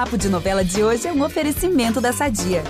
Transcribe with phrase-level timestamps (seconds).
[0.00, 2.64] Papo de Novela de hoje é um oferecimento da Sadia.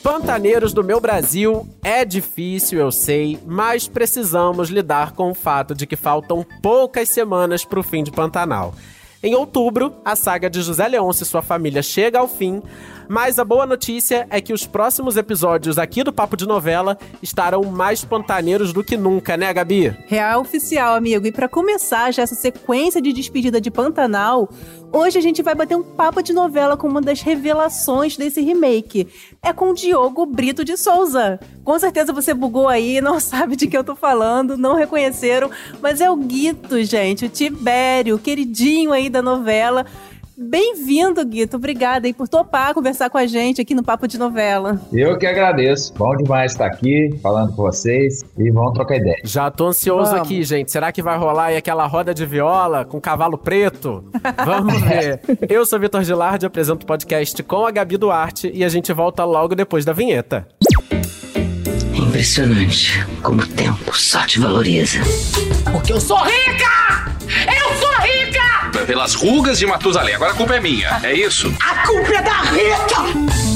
[0.00, 5.88] Pantaneiros do meu Brasil, é difícil, eu sei, mas precisamos lidar com o fato de
[5.88, 8.72] que faltam poucas semanas para o fim de Pantanal.
[9.20, 12.62] Em outubro, a saga de José Leôncio e sua família chega ao fim,
[13.08, 17.62] mas a boa notícia é que os próximos episódios aqui do Papo de Novela estarão
[17.64, 19.96] mais pantaneiros do que nunca, né, Gabi?
[20.06, 21.26] Real oficial, amigo.
[21.26, 24.48] E para começar já essa sequência de despedida de Pantanal,
[24.92, 29.08] hoje a gente vai bater um papo de novela com uma das revelações desse remake.
[29.42, 31.38] É com Diogo Brito de Souza.
[31.64, 36.00] Com certeza você bugou aí, não sabe de que eu tô falando, não reconheceram, mas
[36.00, 39.86] é o Guito, gente, o Tibério, o queridinho aí da novela.
[40.38, 41.56] Bem-vindo, Guito.
[41.56, 44.78] Obrigada aí por topar conversar com a gente aqui no Papo de Novela.
[44.92, 45.94] Eu que agradeço.
[45.94, 49.18] Bom demais estar aqui falando com vocês e vamos trocar ideia.
[49.24, 50.26] Já tô ansioso vamos.
[50.26, 50.70] aqui, gente.
[50.70, 54.04] Será que vai rolar aí aquela roda de viola com cavalo preto?
[54.44, 55.20] Vamos ver.
[55.48, 59.24] Eu sou Vitor Gilardi, apresento o podcast com a Gabi Duarte e a gente volta
[59.24, 60.46] logo depois da vinheta.
[61.94, 64.98] Impressionante como o tempo só te valoriza.
[65.72, 67.16] Porque eu sou rica!
[67.24, 67.85] Eu sou rica!
[68.86, 70.14] Pelas rugas de Matusalém.
[70.14, 71.52] Agora a culpa é minha, é isso?
[71.60, 73.55] A culpa é da Rita!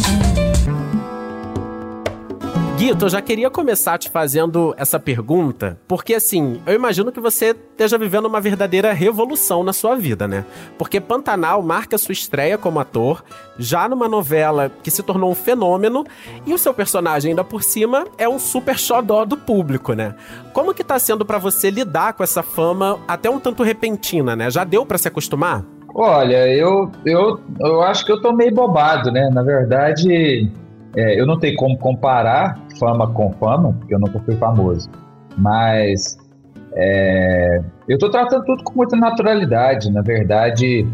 [2.81, 7.49] Guito, eu já queria começar te fazendo essa pergunta, porque assim, eu imagino que você
[7.51, 10.47] esteja vivendo uma verdadeira revolução na sua vida, né?
[10.79, 13.23] Porque Pantanal marca sua estreia como ator,
[13.59, 16.07] já numa novela que se tornou um fenômeno,
[16.47, 20.15] e o seu personagem ainda por cima é um super xodó do público, né?
[20.55, 24.51] Como que tá sendo para você lidar com essa fama até um tanto repentina, né?
[24.51, 25.67] Já deu para se acostumar?
[25.95, 29.29] Olha, eu, eu, eu acho que eu tô meio bobado, né?
[29.31, 30.51] Na verdade,
[30.97, 34.89] é, eu não tenho como comparar fama com fama, porque eu nunca fui famoso.
[35.37, 36.19] Mas
[36.73, 39.91] é, eu estou tratando tudo com muita naturalidade.
[39.91, 40.87] Na verdade,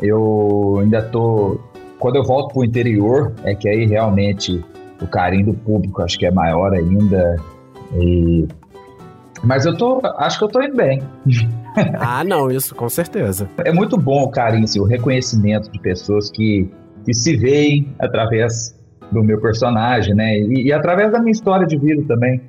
[0.00, 1.60] eu ainda tô.
[1.98, 4.62] Quando eu volto para o interior, é que aí realmente
[5.00, 7.36] o carinho do público acho que é maior ainda.
[7.94, 8.46] E...
[9.42, 10.00] Mas eu tô.
[10.18, 11.02] Acho que eu tô indo bem.
[11.98, 13.48] ah, não, isso com certeza.
[13.58, 16.70] É muito bom o carinho, assim, o reconhecimento de pessoas que,
[17.04, 18.74] que se veem através
[19.10, 20.38] do meu personagem, né?
[20.38, 22.40] E, e, através da minha história de vida também.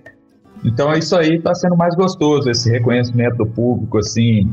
[0.63, 4.49] Então isso aí está sendo mais gostoso, esse reconhecimento do público, assim,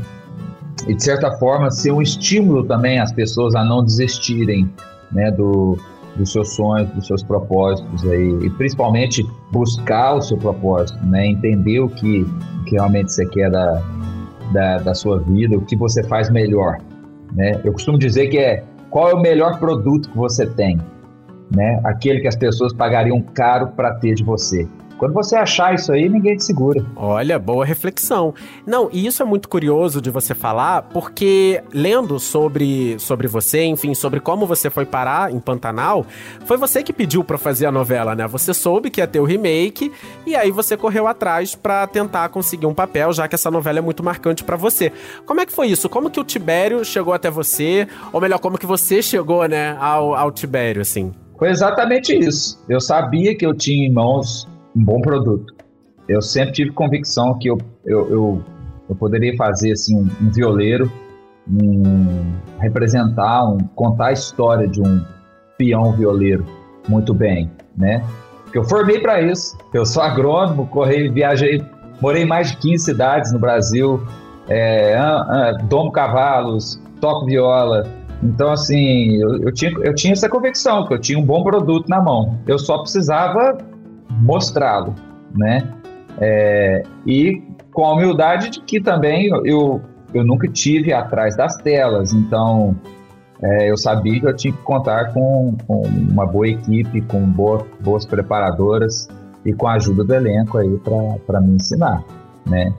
[0.86, 4.70] e de certa forma ser um estímulo também às pessoas a não desistirem,
[5.10, 5.30] né?
[5.30, 5.78] Do,
[6.16, 11.26] dos seus sonhos, dos seus propósitos aí, e principalmente buscar o seu propósito, né?
[11.26, 12.26] Entender o que,
[12.66, 13.82] que realmente você quer da,
[14.52, 16.78] da, da sua vida, o que você faz melhor,
[17.34, 17.60] né?
[17.64, 20.78] Eu costumo dizer que é qual é o melhor produto que você tem,
[21.54, 21.80] né?
[21.84, 24.66] Aquele que as pessoas pagariam caro para ter de você.
[25.02, 26.80] Quando você achar isso aí, ninguém te segura.
[26.94, 28.32] Olha, boa reflexão.
[28.64, 33.94] Não, e isso é muito curioso de você falar, porque lendo sobre, sobre você, enfim,
[33.94, 36.06] sobre como você foi parar em Pantanal,
[36.44, 38.28] foi você que pediu para fazer a novela, né?
[38.28, 39.90] Você soube que ia ter o remake
[40.24, 43.82] e aí você correu atrás para tentar conseguir um papel, já que essa novela é
[43.82, 44.92] muito marcante para você.
[45.26, 45.88] Como é que foi isso?
[45.88, 47.88] Como que o Tibério chegou até você?
[48.12, 51.12] Ou melhor, como que você chegou, né, ao, ao Tibério, assim?
[51.42, 52.64] Foi exatamente isso.
[52.68, 55.52] Eu sabia que eu tinha em mãos um bom produto.
[56.06, 58.44] Eu sempre tive convicção que eu, eu, eu,
[58.88, 60.88] eu poderia fazer assim, um, um violeiro,
[61.50, 62.30] um,
[62.60, 65.04] representar, um, contar a história de um
[65.58, 66.46] peão violeiro
[66.88, 68.04] muito bem, né?
[68.44, 69.58] Porque eu formei para isso.
[69.74, 71.60] Eu sou agrônomo, corri, viajei,
[72.00, 74.00] morei em mais de 15 cidades no Brasil,
[74.48, 74.96] é,
[75.64, 77.84] domo cavalos, toco viola,
[78.22, 81.88] então, assim, eu, eu, tinha, eu tinha essa convicção que eu tinha um bom produto
[81.88, 82.38] na mão.
[82.46, 83.58] Eu só precisava
[84.08, 84.94] mostrá-lo,
[85.34, 85.68] né?
[86.20, 89.80] É, e com a humildade de que também eu,
[90.14, 92.76] eu nunca tive atrás das telas, então
[93.42, 97.66] é, eu sabia que eu tinha que contar com, com uma boa equipe, com boa,
[97.80, 99.08] boas preparadoras
[99.44, 100.78] e com a ajuda do elenco aí
[101.26, 102.04] para me ensinar,
[102.46, 102.72] né?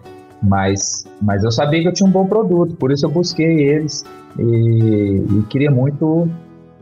[0.44, 4.04] Mas, mas eu sabia que eu tinha um bom produto, por isso eu busquei eles
[4.38, 6.30] e, e queria muito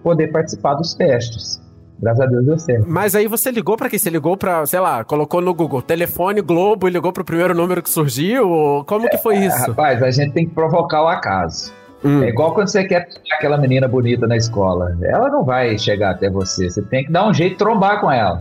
[0.02, 1.62] poder participar dos testes.
[2.02, 2.86] Graças a Deus deu certo.
[2.88, 4.00] Mas aí você ligou para quem?
[4.00, 7.54] Você ligou para, sei lá, colocou no Google telefone Globo e ligou para o primeiro
[7.54, 8.84] número que surgiu?
[8.88, 9.68] Como que foi é, isso?
[9.68, 11.72] Rapaz, a gente tem que provocar o acaso.
[12.04, 12.24] Hum.
[12.24, 14.98] É igual quando você quer aquela menina bonita na escola.
[15.04, 16.68] Ela não vai chegar até você.
[16.68, 18.40] Você tem que dar um jeito de trombar com ela,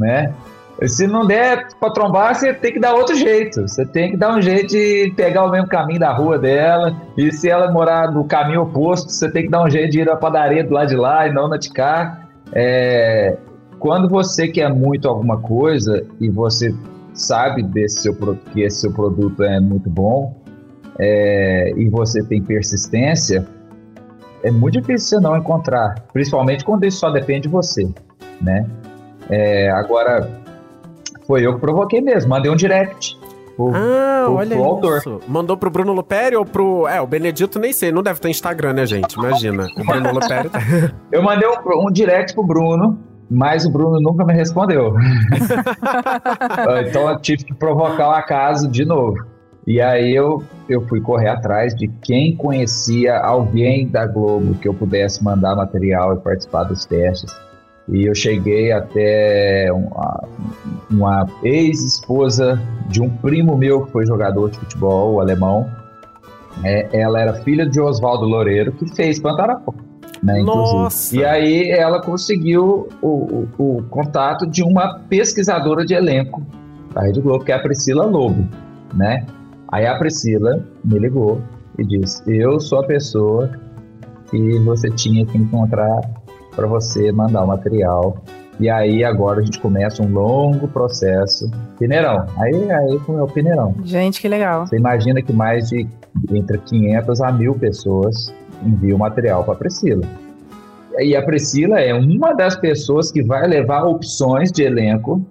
[0.00, 0.34] né?
[0.86, 3.62] Se não der pra trombar, você tem que dar outro jeito.
[3.62, 6.96] Você tem que dar um jeito de pegar o mesmo caminho da rua dela.
[7.16, 10.10] E se ela morar no caminho oposto, você tem que dar um jeito de ir
[10.10, 12.26] à padaria do lado de lá e não na de cá.
[12.52, 13.36] É...
[13.78, 16.74] Quando você quer muito alguma coisa e você
[17.14, 18.14] sabe desse seu,
[18.52, 20.34] que esse seu produto é muito bom
[20.98, 23.46] é, e você tem persistência,
[24.42, 27.88] é muito difícil você não encontrar, principalmente quando isso só depende de você,
[28.40, 28.66] né?
[29.30, 30.28] É, agora,
[31.32, 33.18] foi eu que provoquei mesmo, mandei um direct.
[33.56, 34.98] Pro, ah, pro, olha pro autor.
[34.98, 35.20] Isso.
[35.26, 36.86] Mandou pro Bruno Luperi ou pro.
[36.86, 39.14] É, o Benedito nem sei, não deve ter Instagram, né, gente?
[39.14, 39.66] Imagina.
[39.78, 40.50] O Bruno Luperi.
[40.50, 40.60] Tá-
[41.10, 42.98] eu mandei um, um direct pro Bruno,
[43.30, 44.94] mas o Bruno nunca me respondeu.
[46.86, 49.16] então eu tive que provocar o acaso de novo.
[49.66, 54.74] E aí eu, eu fui correr atrás de quem conhecia alguém da Globo que eu
[54.74, 57.32] pudesse mandar material e participar dos testes.
[57.88, 60.28] E eu cheguei até uma,
[60.90, 65.68] uma ex-esposa de um primo meu que foi jogador de futebol, alemão.
[66.62, 69.74] É, ela era filha de Oswaldo Loureiro, que fez Pantanal.
[70.22, 71.16] Né, Nossa!
[71.16, 76.46] E aí ela conseguiu o, o, o, contato de uma pesquisadora de elenco
[76.94, 78.46] da Rede Globo, que é a Priscila Lobo,
[78.94, 79.26] né?
[79.72, 81.40] Aí a Priscila me ligou
[81.76, 83.50] e disse: Eu sou a pessoa
[84.30, 86.21] que você tinha que encontrar
[86.54, 88.16] para você mandar o material.
[88.60, 91.50] E aí agora a gente começa um longo processo.
[91.78, 92.26] Peneirão.
[92.38, 93.74] Aí, aí com o Peneirão.
[93.84, 94.66] Gente, que legal.
[94.66, 95.88] Você imagina que mais de
[96.30, 98.32] entre 500 a mil pessoas
[98.64, 100.06] enviam material para a Priscila.
[100.98, 105.24] E a Priscila é uma das pessoas que vai levar opções de elenco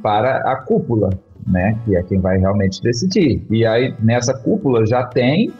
[0.00, 1.10] para a cúpula
[1.46, 1.76] né?
[1.84, 3.44] Que é quem vai realmente decidir.
[3.50, 5.52] E aí nessa cúpula já tem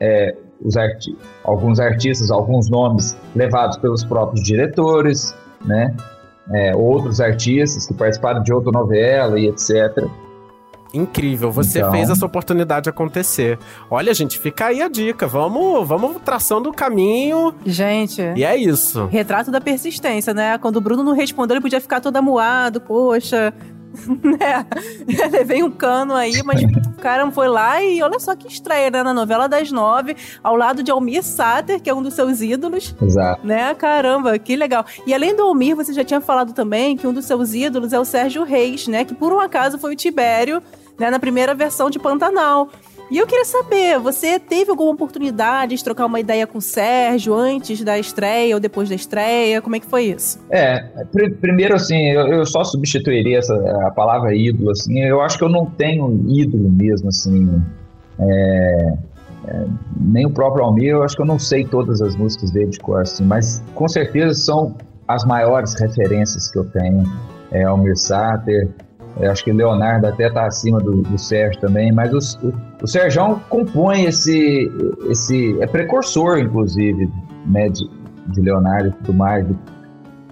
[0.00, 5.94] é, os arti alguns artistas, alguns nomes levados pelos próprios diretores, né?
[6.52, 10.08] É, outros artistas que participaram de outra novela e etc.
[10.94, 11.90] Incrível, você então...
[11.90, 13.58] fez essa oportunidade acontecer.
[13.90, 15.26] Olha, gente, fica aí a dica.
[15.26, 17.54] Vamos, vamos traçando o caminho.
[17.64, 18.20] Gente.
[18.36, 19.06] E é isso.
[19.06, 20.58] Retrato da persistência, né?
[20.58, 22.80] Quando o Bruno não respondeu, ele podia ficar todo amuado.
[22.80, 23.54] Poxa,
[24.22, 24.66] né?
[25.30, 29.02] Levei um cano aí, mas o cara foi lá e olha só que estreia, né?
[29.02, 32.94] Na novela das nove, ao lado de Almir Sater, que é um dos seus ídolos.
[33.00, 33.46] Exato.
[33.46, 33.74] Né?
[33.74, 34.84] Caramba, que legal.
[35.06, 37.98] E além do Almir, você já tinha falado também que um dos seus ídolos é
[37.98, 39.04] o Sérgio Reis, né?
[39.04, 40.62] Que por um acaso foi o Tibério,
[40.98, 41.10] né?
[41.10, 42.70] Na primeira versão de Pantanal.
[43.12, 47.34] E eu queria saber, você teve alguma oportunidade de trocar uma ideia com o Sérgio
[47.34, 49.60] antes da estreia ou depois da estreia?
[49.60, 50.40] Como é que foi isso?
[50.48, 50.80] É,
[51.12, 53.54] pr primeiro assim, eu, eu, só substituiria essa,
[53.86, 57.62] a palavra ídolo, assim, eu acho que eu não tenho ídolo mesmo, assim,
[58.18, 58.94] é,
[59.46, 59.66] é,
[60.00, 62.80] nem o próprio Almir, eu acho que eu não sei todas as músicas dele de
[62.80, 64.74] cor, assim, mas com certeza são
[65.06, 67.04] as maiores referências que eu tenho,
[67.50, 68.70] é Almir Sater,
[69.20, 73.40] eu acho que Leonardo até está acima do, do, Sérgio também, mas o, o, Sérgio
[73.48, 74.70] compõe esse,
[75.10, 75.60] esse.
[75.60, 77.10] É precursor, inclusive,
[77.46, 77.88] né, de,
[78.28, 79.46] de Leonardo e tudo mais.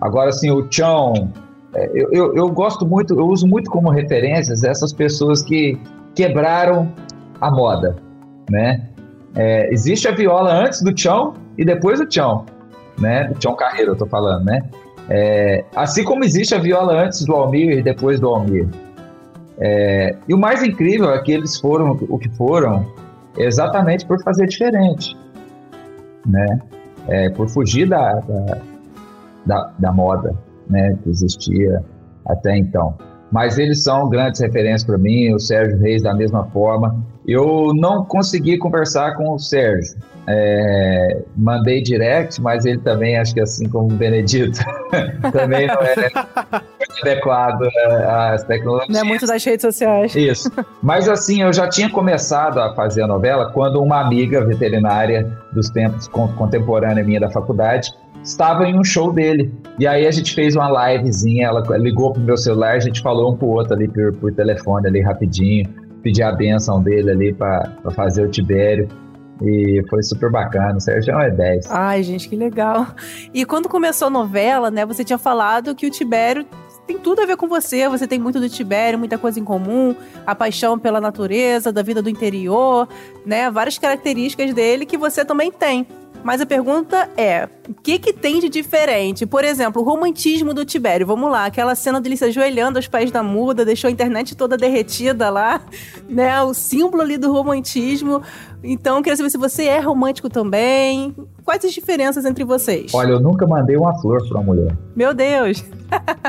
[0.00, 1.30] Agora, assim, o Chão.
[1.74, 5.78] É, eu, eu, eu, gosto muito, eu uso muito como referências essas pessoas que
[6.16, 6.90] quebraram
[7.40, 7.96] a moda,
[8.50, 8.88] né?
[9.36, 12.44] É, existe a viola antes do Chão e depois do Chão,
[12.98, 13.28] né?
[13.28, 14.62] Do Chão Carreiro, eu tô falando, né?
[15.10, 18.68] É, assim como existe a viola antes do Almir e depois do Almir.
[19.58, 22.86] É, e o mais incrível é que eles foram o que foram
[23.36, 25.16] exatamente por fazer diferente,
[26.24, 26.60] né?
[27.08, 28.58] É, por fugir da, da,
[29.44, 30.34] da, da moda
[30.68, 31.84] né, que existia
[32.26, 32.96] até então.
[33.30, 36.96] Mas eles são grandes referências para mim, o Sérgio Reis da mesma forma.
[37.26, 39.94] Eu não consegui conversar com o Sérgio,
[40.26, 44.60] é, mandei direct, mas ele também, acho que assim como o Benedito,
[45.32, 48.92] também não é muito adequado né, às tecnologias.
[48.92, 50.14] Não é muito das redes sociais.
[50.14, 50.50] Isso.
[50.82, 55.70] Mas assim, eu já tinha começado a fazer a novela quando uma amiga veterinária dos
[55.70, 59.52] tempos contemporânea minha da faculdade estava em um show dele.
[59.78, 63.32] E aí a gente fez uma livezinha, ela ligou pro meu celular, a gente falou
[63.32, 65.68] um pro outro ali por, por telefone ali rapidinho,
[66.02, 68.88] pedi a benção dele ali para fazer o Tibério.
[69.42, 70.76] E foi super bacana.
[70.76, 71.70] O Sérgio é 10.
[71.70, 72.88] Ai, gente, que legal.
[73.32, 76.44] E quando começou a novela, né, você tinha falado que o Tibério
[76.86, 77.88] tem tudo a ver com você.
[77.88, 79.94] Você tem muito do Tibério, muita coisa em comum,
[80.26, 82.86] a paixão pela natureza, da vida do interior,
[83.24, 83.50] né?
[83.50, 85.86] Várias características dele que você também tem.
[86.22, 89.26] Mas a pergunta é: o que, que tem de diferente?
[89.26, 91.06] Por exemplo, o romantismo do Tibério.
[91.06, 94.56] Vamos lá, aquela cena dele se ajoelhando aos pés da muda, deixou a internet toda
[94.56, 95.62] derretida lá,
[96.08, 96.42] né?
[96.42, 98.22] O símbolo ali do romantismo.
[98.62, 101.14] Então, eu queria saber se você é romântico também.
[101.44, 102.92] Quais as diferenças entre vocês?
[102.92, 104.76] Eu não nunca mandei uma flor para uma mulher.
[104.94, 105.64] Meu Deus!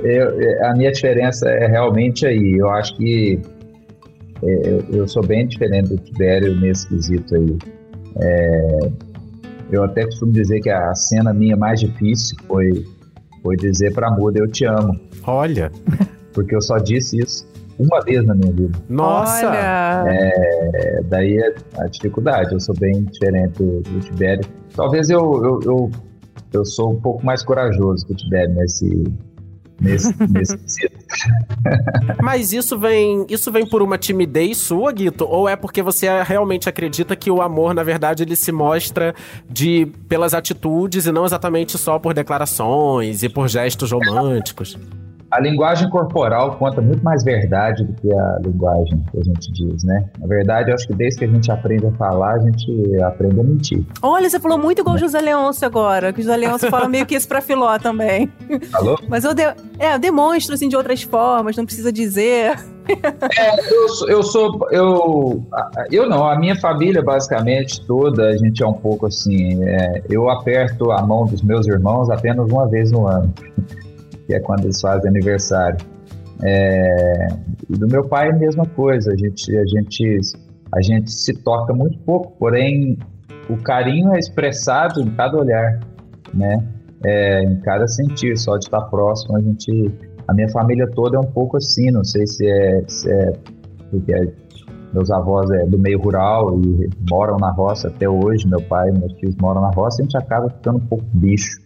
[0.02, 2.56] eu, a minha diferença é realmente aí.
[2.58, 3.55] Eu acho que é,
[4.42, 7.58] eu, eu, sou bem diferente do Tibério nesse quesito aí.
[8.22, 8.78] É,
[9.70, 12.84] eu até costumo dizer que a cena minha mais difícil foi,
[13.42, 14.98] foi dizer pra muda eu te amo.
[15.24, 15.70] Olha.
[16.32, 17.46] Porque eu só disse isso
[17.78, 18.78] uma vez na minha vida.
[18.88, 19.54] Nossa!
[19.54, 22.52] É, daí é a dificuldade.
[22.52, 24.44] Eu sou bem diferente do, do Tibério.
[24.74, 25.90] Talvez eu, eu, eu,
[26.52, 29.04] eu sou um pouco mais corajoso que o Tibério nesse,
[29.80, 31.05] nesse, nesse quesito.
[32.22, 35.24] Mas isso vem, isso vem por uma timidez sua, Guito?
[35.24, 39.14] Ou é porque você realmente acredita que o amor, na verdade, ele se mostra
[39.48, 44.78] de pelas atitudes e não exatamente só por declarações e por gestos românticos?
[45.30, 49.82] A linguagem corporal conta muito mais verdade do que a linguagem que a gente diz,
[49.84, 50.04] né?
[50.20, 53.40] Na verdade, eu acho que desde que a gente aprende a falar, a gente aprende
[53.40, 53.84] a mentir.
[54.00, 57.04] Olha, você falou muito igual o José Leôncio agora, que o José Leôncio fala meio
[57.04, 58.30] que isso pra Filó também.
[58.70, 58.96] Falou?
[59.08, 59.42] Mas eu, de,
[59.78, 62.56] é, eu demonstro assim de outras formas, não precisa dizer.
[63.36, 64.68] É, eu, sou- eu sou.
[64.70, 65.44] Eu,
[65.90, 69.64] eu não, a minha família, basicamente, toda, a gente é um pouco assim.
[69.64, 73.32] é, eu aperto a mão dos meus irmãos apenas uma vez no ano,
[74.26, 75.78] que é quando eles fazem aniversário.
[76.42, 77.28] É,
[77.70, 79.12] e do meu pai, a mesma coisa.
[79.12, 80.20] A gente, a, gente,
[80.74, 82.98] a gente se toca muito pouco, porém,
[83.48, 85.80] o carinho é expressado em cada olhar,
[86.34, 86.62] né?
[87.04, 89.92] É, em cada sentir, só de estar próximo, a gente
[90.28, 93.32] a minha família toda é um pouco assim, não sei se é, se é
[93.90, 94.32] porque é-
[94.92, 99.12] meus avós é do meio rural e moram na roça até hoje, meu pai meus
[99.14, 101.60] tios moram na roça, a gente acaba ficando um pouco bicho.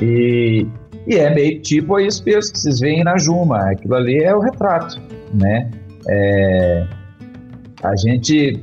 [0.00, 0.66] E,
[1.08, 4.40] e é meio tipo isso mesmo que vocês veem na Juma, aquilo ali é o
[4.40, 5.00] retrato,
[5.32, 5.70] né?
[6.06, 6.86] É,
[7.82, 8.62] a gente,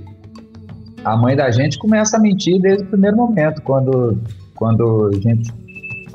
[1.04, 4.22] a mãe da gente começa a mentir desde o primeiro momento, quando,
[4.54, 5.52] quando a gente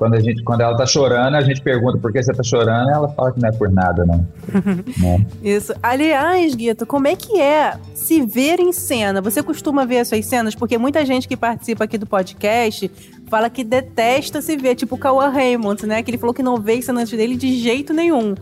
[0.01, 2.89] quando a gente quando ela tá chorando, a gente pergunta por que você tá chorando,
[2.89, 4.27] ela fala que não é por nada, não.
[4.97, 5.27] né?
[5.45, 5.75] Isso.
[5.83, 9.21] Aliás, Guito, como é que é se ver em cena?
[9.21, 10.55] Você costuma ver as suas cenas?
[10.55, 12.91] Porque muita gente que participa aqui do podcast
[13.29, 16.03] fala que detesta se ver, tipo o Cauã Raymond, né?
[16.03, 18.35] Que ele falou que não vê cenas dele de jeito nenhum.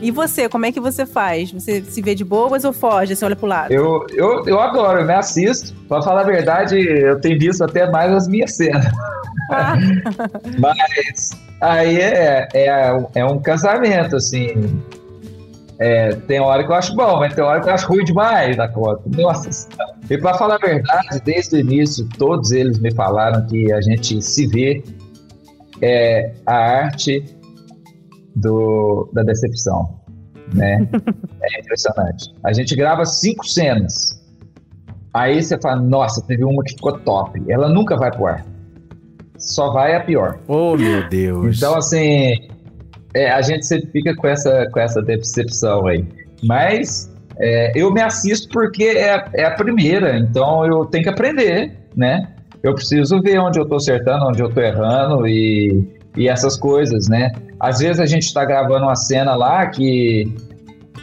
[0.00, 1.52] E você, como é que você faz?
[1.52, 3.14] Você se vê de boas ou foge?
[3.14, 3.70] Você olha pro lado?
[3.70, 5.74] Eu, eu, eu adoro, eu me assisto.
[5.86, 8.86] Pra falar a verdade, eu tenho visto até mais as minhas cenas.
[10.58, 11.30] Mas
[11.60, 14.82] aí é, é, é um casamento, assim.
[15.78, 18.56] É, tem hora que eu acho bom, mas tem hora que eu acho ruim demais
[18.56, 19.02] da conta.
[19.06, 19.68] Nossa.
[20.08, 24.22] E pra falar a verdade, desde o início, todos eles me falaram que a gente
[24.22, 24.84] se vê
[25.80, 27.24] é a arte
[28.36, 30.00] do, da decepção,
[30.54, 30.88] né?
[31.42, 32.32] É impressionante.
[32.44, 34.22] A gente grava cinco cenas.
[35.12, 37.42] Aí você fala, nossa, teve uma que ficou top.
[37.48, 38.46] Ela nunca vai pro ar.
[39.42, 40.38] Só vai a pior.
[40.46, 41.56] Oh, meu Deus.
[41.56, 42.32] Então, assim,
[43.14, 46.04] é, a gente sempre fica com essa, com essa decepção aí.
[46.42, 51.72] Mas é, eu me assisto porque é, é a primeira, então eu tenho que aprender,
[51.96, 52.28] né?
[52.62, 55.84] Eu preciso ver onde eu tô acertando, onde eu tô errando e,
[56.16, 57.32] e essas coisas, né?
[57.58, 60.32] Às vezes a gente tá gravando uma cena lá que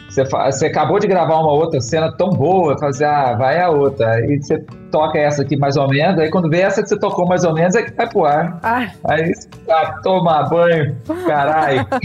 [0.08, 4.10] você, você acabou de gravar uma outra cena tão boa, fazer, ah, vai a outra.
[4.12, 7.26] Aí você toca essa aqui mais ou menos, aí quando vê essa que você tocou
[7.26, 8.58] mais ou menos, é que vai pro ar.
[8.62, 11.86] ah, Aí você tá, toma banho, caralho.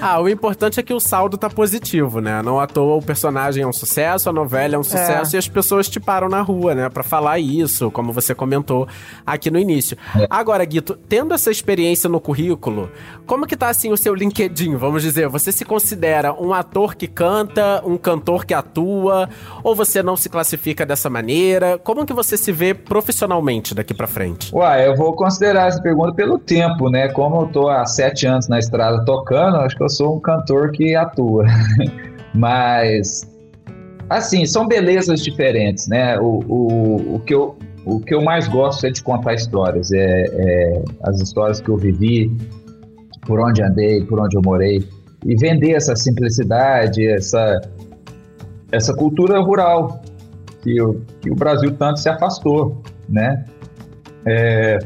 [0.00, 2.40] Ah, o importante é que o saldo tá positivo, né?
[2.42, 5.48] Não à toa o personagem é um sucesso, a novela é um sucesso e as
[5.48, 6.88] pessoas te param na rua, né?
[6.88, 8.86] Pra falar isso, como você comentou
[9.26, 9.96] aqui no início.
[10.30, 12.90] Agora, Guito, tendo essa experiência no currículo,
[13.26, 15.28] como que tá assim o seu LinkedIn, vamos dizer?
[15.28, 19.28] Você se considera um ator que canta, um cantor que atua,
[19.62, 21.78] ou você não se classifica dessa maneira?
[21.78, 24.54] Como que você se vê profissionalmente daqui pra frente?
[24.54, 27.08] Uai, eu vou considerar essa pergunta pelo tempo, né?
[27.08, 30.70] Como eu tô há sete anos na estrada tocando, acho que eu sou um cantor
[30.72, 31.46] que atua.
[32.34, 33.22] Mas,
[34.08, 36.18] assim, são belezas diferentes, né?
[36.18, 39.90] O, o, o, que eu, o que eu mais gosto é de contar histórias.
[39.92, 42.30] É, é as histórias que eu vivi,
[43.26, 44.86] por onde andei, por onde eu morei.
[45.26, 47.60] E vender essa simplicidade, essa,
[48.70, 50.00] essa cultura rural
[50.62, 53.44] que o, que o Brasil tanto se afastou, né?
[54.26, 54.78] É,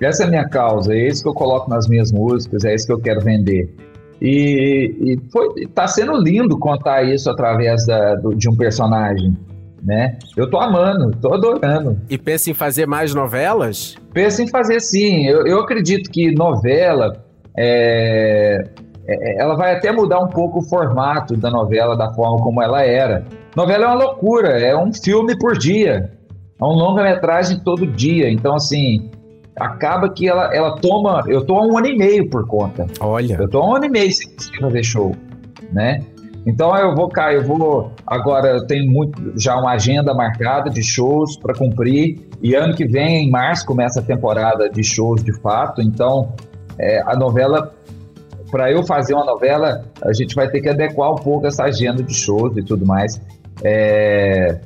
[0.00, 2.86] essa é a minha causa, é isso que eu coloco nas minhas músicas, é isso
[2.86, 3.74] que eu quero vender.
[4.20, 9.36] E, e foi, tá sendo lindo contar isso através da, do- de um personagem,
[9.82, 10.18] né?
[10.36, 11.98] Eu tô amando, tô adorando.
[12.08, 13.96] E pensa em fazer mais novelas?
[14.12, 15.26] Pensa em fazer sim.
[15.26, 17.24] Eu, eu acredito que novela,
[17.56, 18.62] é,
[19.06, 22.82] é, ela vai até mudar um pouco o formato da novela, da forma como ela
[22.82, 23.24] era.
[23.56, 26.12] Novela é uma loucura, é um filme por dia,
[26.60, 28.30] é um longa-metragem todo dia.
[28.30, 29.10] Então, assim,
[29.60, 31.24] acaba que ela, ela toma.
[31.26, 32.86] Eu tô há um ano e meio por conta.
[33.00, 33.36] Olha.
[33.38, 34.30] Eu tô há um ano e meio sem
[34.60, 35.14] fazer show,
[35.72, 36.00] né?
[36.46, 40.82] Então eu vou cá, eu vou agora eu tenho muito já uma agenda marcada de
[40.82, 45.38] shows para cumprir e ano que vem em março começa a temporada de shows de
[45.40, 45.82] fato.
[45.82, 46.32] Então
[46.78, 47.74] é, a novela
[48.50, 52.02] para eu fazer uma novela a gente vai ter que adequar um pouco essa agenda
[52.02, 53.20] de shows e tudo mais.
[53.62, 54.58] É,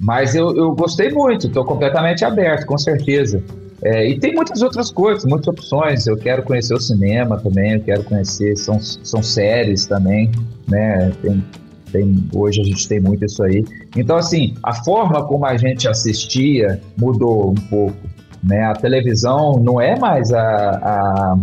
[0.00, 3.42] mas eu, eu gostei muito, estou completamente aberto, com certeza.
[3.82, 6.06] É, e tem muitas outras coisas, muitas opções.
[6.06, 10.30] Eu quero conhecer o cinema também, eu quero conhecer, são, são séries também,
[10.68, 11.12] né?
[11.22, 11.44] Tem,
[11.92, 13.64] tem, hoje a gente tem muito isso aí.
[13.96, 17.96] Então, assim, a forma como a gente assistia mudou um pouco.
[18.42, 18.64] Né?
[18.64, 21.38] A televisão não é mais a, a,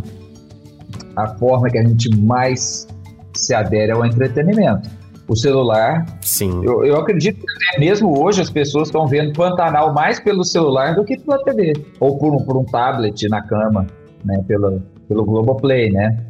[1.15, 2.87] a forma que a gente mais
[3.35, 4.89] se adere ao entretenimento
[5.27, 6.05] o celular.
[6.21, 6.61] Sim.
[6.63, 11.03] Eu, eu acredito que mesmo hoje as pessoas estão vendo Pantanal mais pelo celular do
[11.03, 11.73] que pela TV.
[11.99, 13.85] Ou por um, por um tablet na cama,
[14.23, 14.43] né?
[14.47, 16.25] Pelo, pelo Globoplay, né?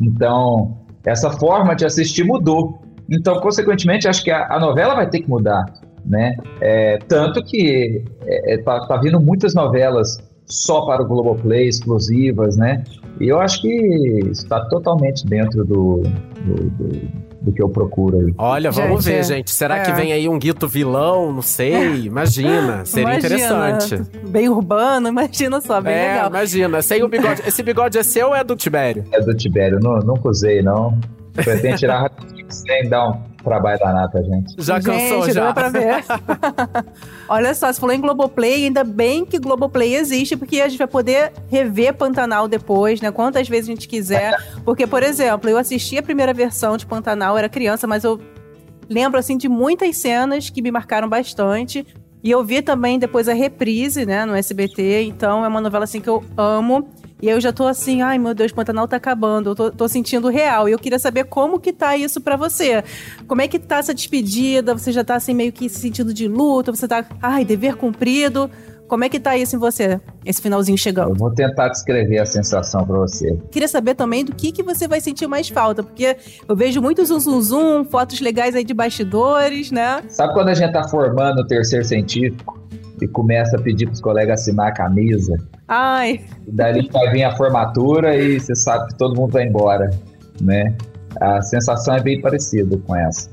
[0.00, 2.80] Então, essa forma de assistir mudou.
[3.10, 5.64] Então, consequentemente, acho que a, a novela vai ter que mudar,
[6.04, 6.36] né?
[6.60, 12.56] É, tanto que é, é tá, tá vindo muitas novelas só para o Globoplay, exclusivas,
[12.56, 12.84] né?
[13.20, 16.02] E eu acho que está totalmente dentro do,
[16.44, 18.34] do, do do que eu procuro aí.
[18.36, 19.22] Olha, vamos gente, ver, é.
[19.22, 19.50] gente.
[19.50, 19.82] Será é.
[19.82, 21.32] que vem aí um Guito vilão?
[21.32, 22.06] Não sei.
[22.06, 22.84] Imagina.
[22.84, 23.36] Seria imagina.
[23.36, 24.02] interessante.
[24.28, 26.30] Bem urbano, imagina só, bem é, legal.
[26.30, 26.82] Imagina.
[26.82, 27.42] Sem o bigode.
[27.46, 29.04] Esse bigode é seu ou é do Tibério?
[29.12, 29.78] É do Tibério.
[29.80, 30.98] Não, nunca usei, não.
[31.32, 34.54] Pretendo tirar rapidinho sem dar um trabalho danado pra gente.
[34.58, 35.44] Já cansou, gente, já.
[35.44, 36.04] Deu pra ver.
[37.28, 40.86] Olha só, você falou em Globoplay, ainda bem que Globoplay existe, porque a gente vai
[40.86, 43.10] poder rever Pantanal depois, né?
[43.10, 44.36] Quantas vezes a gente quiser.
[44.64, 48.20] Porque, por exemplo, eu assisti a primeira versão de Pantanal, era criança, mas eu
[48.88, 51.86] lembro, assim, de muitas cenas que me marcaram bastante.
[52.22, 55.04] E eu vi também depois a reprise, né, no SBT.
[55.04, 56.88] Então é uma novela, assim, que eu amo.
[57.20, 59.88] E aí eu já tô assim, ai meu Deus, Pantanal tá acabando, eu tô, tô
[59.88, 60.68] sentindo real.
[60.68, 62.84] E eu queria saber como que tá isso para você.
[63.26, 64.72] Como é que tá essa despedida?
[64.72, 66.74] Você já tá assim meio que se sentindo de luto?
[66.74, 68.50] Você tá, ai, dever cumprido?
[68.88, 71.10] Como é que tá isso em você, esse finalzinho chegando?
[71.10, 73.38] Eu vou tentar descrever a sensação para você.
[73.50, 76.16] Queria saber também do que, que você vai sentir mais falta, porque
[76.48, 80.02] eu vejo muito zum, zum, zum, fotos legais aí de bastidores, né?
[80.08, 82.58] Sabe quando a gente tá formando o terceiro científico
[83.04, 85.36] e começa a pedir pros colegas assinar a camisa?
[85.66, 86.20] Ai.
[86.46, 89.90] E daí vai vir a formatura e você sabe que todo mundo vai embora,
[90.40, 90.74] né?
[91.20, 93.28] A sensação é bem parecida com essa.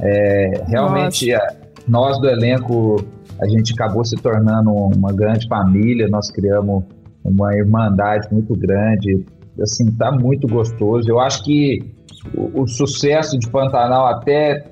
[0.00, 1.54] É, realmente, a,
[1.88, 3.04] nós do elenco,
[3.40, 6.84] a gente acabou se tornando uma grande família, nós criamos
[7.24, 9.24] uma irmandade muito grande,
[9.60, 11.08] assim, tá muito gostoso.
[11.08, 11.94] Eu acho que
[12.34, 14.64] o, o sucesso de Pantanal até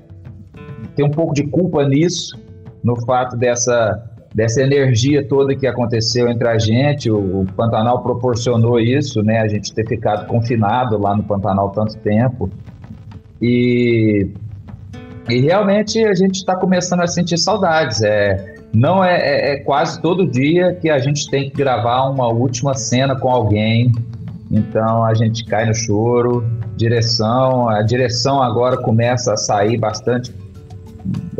[0.95, 2.37] tem um pouco de culpa nisso,
[2.83, 7.09] no fato dessa dessa energia toda que aconteceu entre a gente.
[7.09, 9.39] O, o, Pantanal proporcionou isso, né?
[9.39, 12.49] A gente ter ficado confinado lá no Pantanal tanto tempo.
[13.41, 14.27] E,
[15.29, 18.01] e realmente a gente está começando a sentir saudades.
[18.03, 22.27] É, não é, é, é, quase todo dia que a gente tem que gravar uma
[22.27, 23.89] última cena com alguém.
[24.51, 26.45] Então a gente cai no choro.
[26.75, 30.33] Direção, a direção agora começa a sair bastante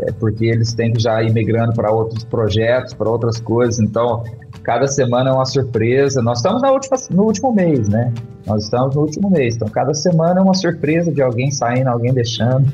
[0.00, 3.80] é porque eles têm que já ir migrando para outros projetos, para outras coisas.
[3.80, 4.22] Então,
[4.62, 6.22] cada semana é uma surpresa.
[6.22, 8.12] Nós estamos na última, no último mês, né?
[8.46, 9.56] Nós estamos no último mês.
[9.56, 12.66] Então, cada semana é uma surpresa de alguém saindo, alguém deixando.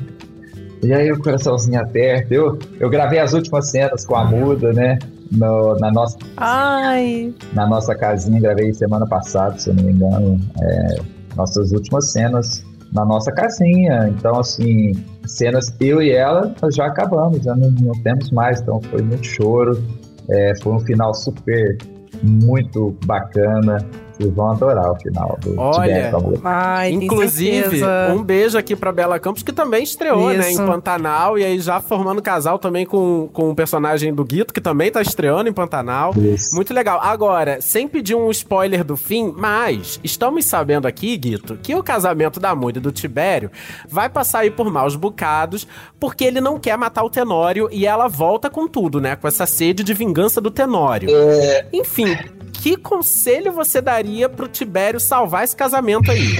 [0.83, 2.33] E aí o coraçãozinho aperto.
[2.33, 4.99] Eu, eu gravei as últimas cenas com a muda, né?
[5.31, 7.33] No, na, nossa, Ai.
[7.53, 10.39] na nossa casinha, gravei semana passada, se eu não me engano.
[10.61, 10.95] É,
[11.35, 14.09] nossas últimas cenas na nossa casinha.
[14.09, 14.93] Então, assim,
[15.25, 18.61] cenas eu e ela, nós já acabamos, já não, não temos mais.
[18.61, 19.81] Então, foi muito choro.
[20.29, 21.77] É, foi um final super,
[22.21, 23.77] muito bacana.
[24.17, 26.11] Vocês vão adorar o final do Olha,
[26.43, 27.81] Ai, inclusive,
[28.15, 30.39] um beijo aqui pra Bela Campos, que também estreou, Isso.
[30.39, 34.53] né, em Pantanal, e aí já formando casal também com, com o personagem do Guito,
[34.53, 36.13] que também tá estreando em Pantanal.
[36.15, 36.55] Isso.
[36.55, 36.99] Muito legal.
[37.01, 42.39] Agora, sem pedir um spoiler do fim, mas estamos sabendo aqui, Guito, que o casamento
[42.39, 43.49] da Muda e do Tibério
[43.89, 45.67] vai passar aí por maus bocados,
[45.99, 49.45] porque ele não quer matar o Tenório e ela volta com tudo, né, com essa
[49.45, 51.09] sede de vingança do Tenório.
[51.11, 51.65] É...
[51.73, 52.15] Enfim,
[52.63, 56.33] que conselho você daria pro Tibério salvar esse casamento aí?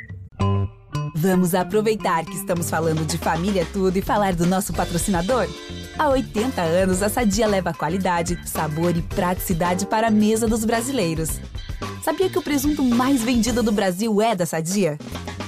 [1.14, 5.46] Vamos aproveitar que estamos falando de família tudo e falar do nosso patrocinador?
[5.98, 11.38] Há 80 anos, a Sadia leva qualidade, sabor e praticidade para a mesa dos brasileiros.
[12.02, 14.96] Sabia que o presunto mais vendido do Brasil é da Sadia?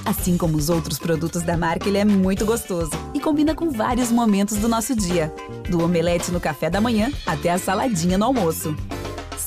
[0.05, 4.11] Assim como os outros produtos da marca, ele é muito gostoso e combina com vários
[4.11, 5.33] momentos do nosso dia,
[5.67, 8.75] do omelete no café da manhã até a saladinha no almoço.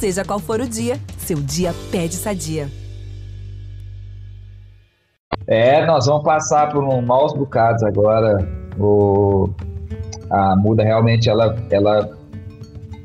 [0.02, 2.66] Seja qual for o dia, seu dia pede sadia.
[5.46, 8.36] É, nós vamos passar por um maus bocados agora.
[8.80, 9.48] O,
[10.28, 12.18] a Muda realmente, ela, ela,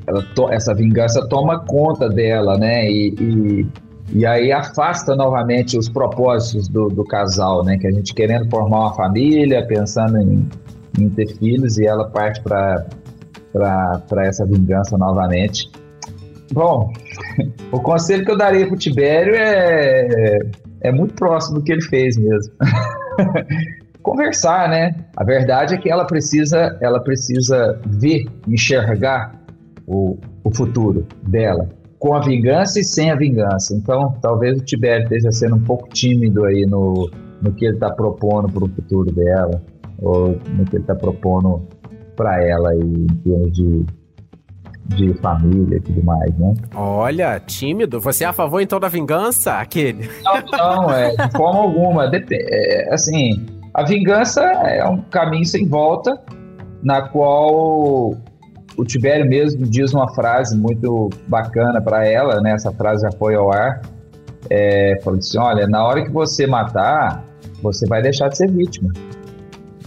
[0.08, 2.90] ela to, essa vingança toma conta dela, né?
[2.90, 3.66] E, e,
[4.14, 7.78] e, aí afasta novamente os propósitos do, do casal, né?
[7.78, 10.48] Que a gente querendo formar uma família, pensando em,
[10.98, 12.88] em ter filhos, e ela parte para
[14.26, 15.70] essa vingança novamente.
[16.52, 16.92] Bom,
[17.72, 20.38] o conselho que eu daria para o Tibério é,
[20.82, 22.52] é muito próximo do que ele fez mesmo.
[24.02, 24.94] Conversar, né?
[25.16, 29.38] A verdade é que ela precisa, ela precisa ver, enxergar
[29.86, 33.74] o, o futuro dela, com a vingança e sem a vingança.
[33.74, 37.10] Então, talvez o Tibério esteja sendo um pouco tímido aí no,
[37.42, 39.62] no que ele está propondo para o futuro dela,
[39.98, 41.62] ou no que ele está propondo
[42.16, 43.84] para ela aí, em termos de
[44.88, 46.54] de família e tudo mais, né?
[46.74, 48.00] Olha, tímido.
[48.00, 50.08] Você é a favor então da vingança, aquele?
[50.24, 52.10] Não, não, é, de forma alguma.
[52.30, 56.18] É, assim, a vingança é um caminho sem volta,
[56.82, 58.14] na qual
[58.76, 62.52] o Tibério mesmo diz uma frase muito bacana para ela, né?
[62.52, 63.82] Essa frase já foi ao ar.
[64.48, 67.24] É, falou assim: olha, na hora que você matar,
[67.62, 68.92] você vai deixar de ser vítima.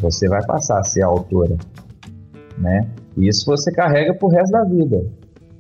[0.02, 1.56] Você vai passar a ser a autora,
[2.58, 2.88] né?
[3.18, 5.06] Isso você carrega pro resto da vida,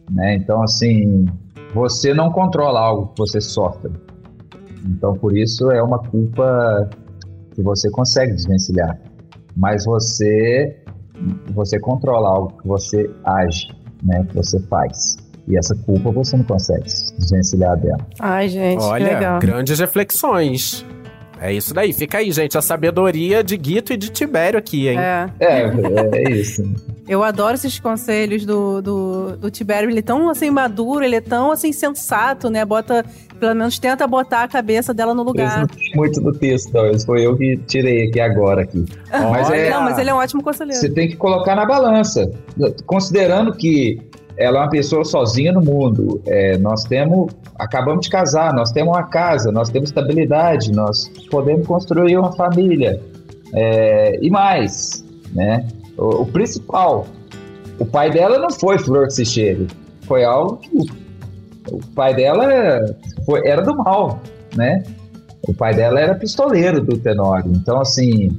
[0.09, 0.35] né?
[0.35, 1.25] Então, assim,
[1.73, 3.91] você não controla algo que você sofre.
[4.85, 6.89] Então, por isso é uma culpa
[7.53, 8.99] que você consegue desvencilhar.
[9.55, 10.77] Mas você
[11.53, 13.67] você controla algo que você age,
[14.03, 14.25] né?
[14.29, 15.17] Que você faz.
[15.47, 17.99] E essa culpa você não consegue desvencilhar dela.
[18.19, 19.39] Ai, gente, Olha, legal.
[19.39, 20.85] grandes reflexões.
[21.39, 21.91] É isso daí.
[21.91, 22.57] Fica aí, gente.
[22.57, 24.99] A sabedoria de Guito e de Tibério aqui, hein?
[24.99, 25.29] É.
[25.39, 25.71] É,
[26.13, 26.63] é isso.
[27.07, 29.89] Eu adoro esses conselhos do, do, do Tibério.
[29.89, 32.63] Ele é tão assim maduro, ele é tão assim sensato, né?
[32.63, 33.03] Bota,
[33.39, 35.67] pelo menos tenta botar a cabeça dela no lugar.
[35.95, 36.91] muito do texto, não.
[36.91, 38.85] Isso foi eu que tirei aqui agora aqui.
[39.31, 40.79] Mas é, Não, mas ele é um ótimo conselheiro.
[40.79, 42.31] Você tem que colocar na balança,
[42.85, 43.99] considerando que
[44.37, 46.21] ela é uma pessoa sozinha no mundo.
[46.25, 51.67] É, nós temos, acabamos de casar, nós temos uma casa, nós temos estabilidade, nós podemos
[51.67, 53.01] construir uma família
[53.53, 55.67] é, e mais, né?
[55.97, 57.07] O, o, principal,
[57.79, 59.67] o pai dela não foi Flor que se cheire,
[60.03, 60.69] foi algo que
[61.71, 62.47] o, pai dela
[63.25, 64.21] foi, era do mal,
[64.55, 64.83] né?
[65.47, 68.29] O pai dela era pistoleiro do Tenório, então assim,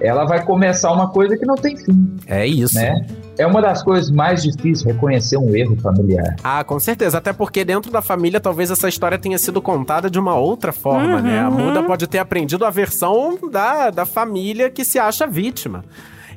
[0.00, 2.16] ela vai começar uma coisa que não tem fim.
[2.26, 2.74] É isso.
[2.74, 3.06] Né?
[3.38, 6.36] É uma das coisas mais difíceis reconhecer um erro familiar.
[6.42, 7.18] Ah, com certeza.
[7.18, 11.16] Até porque dentro da família talvez essa história tenha sido contada de uma outra forma,
[11.16, 11.40] uhum, né?
[11.40, 11.86] A Muda uhum.
[11.86, 15.84] pode ter aprendido a versão da, da família que se acha vítima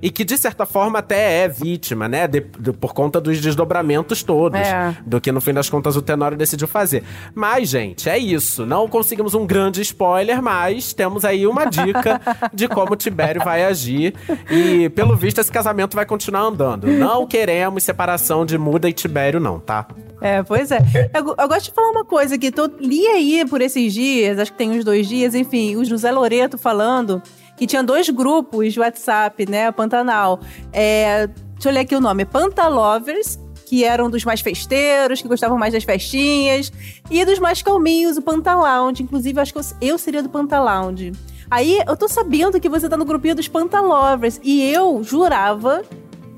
[0.02, 2.28] e que de certa forma até é vítima, né?
[2.28, 4.60] De, de, por conta dos desdobramentos todos.
[4.60, 4.96] É.
[5.06, 7.04] Do que no fim das contas o Tenório decidiu fazer.
[7.34, 8.66] Mas, gente, é isso.
[8.66, 12.22] Não conseguimos um grande spoiler, mas temos aí uma dica
[12.54, 14.14] de como o Tibério vai agir.
[14.50, 16.88] E, pelo visto, esse casamento vai continuar andando.
[16.88, 19.88] Não queremos separação de Muda e Tibério, não, tá?
[20.22, 20.80] É, pois é.
[21.14, 24.52] Eu, eu, gosto de falar uma coisa que tô, li aí por esses dias, acho
[24.52, 27.22] que tem uns dois dias, enfim, o José Loreto falando
[27.60, 29.70] que tinha dois grupos de WhatsApp, né?
[29.72, 30.40] Pantanal.
[30.72, 35.58] É, deixa eu ler aqui o nome: Pantalovers, que eram dos mais festeiros, que gostavam
[35.58, 36.72] mais das festinhas,
[37.12, 39.04] e dos mais calminhos, o Pantalounge.
[39.04, 41.12] Inclusive, acho que eu, eu seria do Pantalounge.
[41.52, 44.40] Aí eu tô sabendo que você tá no grupinho dos Pantalovers.
[44.42, 45.84] E eu jurava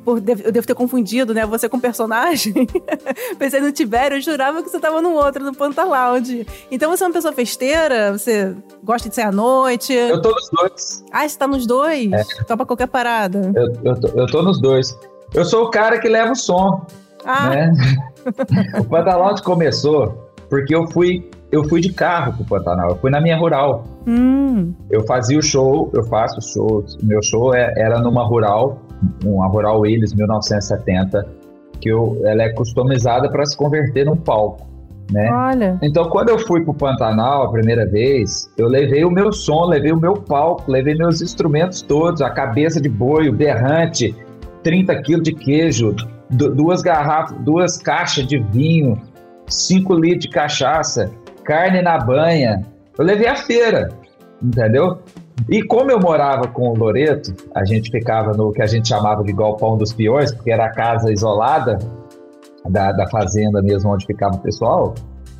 [0.03, 1.45] por, eu devo ter confundido, né?
[1.45, 2.53] Você com personagem.
[3.37, 6.45] Pensei no Tibério, eu jurava que você tava no outro, no Pantalounge.
[6.71, 8.11] Então você é uma pessoa festeira?
[8.11, 9.93] Você gosta de sair à noite?
[9.93, 11.05] Eu tô nos dois.
[11.11, 12.11] Ah, você tá nos dois?
[12.11, 12.23] É.
[12.45, 13.51] Topa qualquer parada.
[13.55, 14.97] Eu, eu, tô, eu tô nos dois.
[15.33, 16.85] Eu sou o cara que leva o som.
[17.23, 17.49] Ah.
[17.49, 17.71] Né?
[18.79, 23.19] o Pantalounge começou porque eu fui eu fui de carro pro Pantanal, eu fui na
[23.19, 23.83] minha rural.
[24.07, 24.73] Hum.
[24.89, 26.97] Eu fazia o show, eu faço shows.
[27.03, 28.79] Meu show é, era numa rural
[29.25, 31.27] uma Rural Willis 1970,
[31.79, 34.69] que eu, ela é customizada para se converter num palco.
[35.11, 35.29] Né?
[35.29, 35.77] Olha.
[35.81, 39.91] Então, quando eu fui pro Pantanal a primeira vez, eu levei o meu som, levei
[39.91, 44.15] o meu palco, levei meus instrumentos todos, a cabeça de boi, o berrante,
[44.63, 45.95] 30 quilos de queijo,
[46.29, 49.01] duas garrafas, duas caixas de vinho,
[49.47, 51.11] 5 litros de cachaça,
[51.43, 52.65] carne na banha.
[52.97, 53.89] Eu levei a feira,
[54.41, 54.99] entendeu?
[55.49, 59.23] E como eu morava com o Loreto, a gente ficava no que a gente chamava
[59.23, 61.79] de galpão dos peões, porque era a casa isolada
[62.69, 64.93] da, da fazenda mesmo onde ficava o pessoal.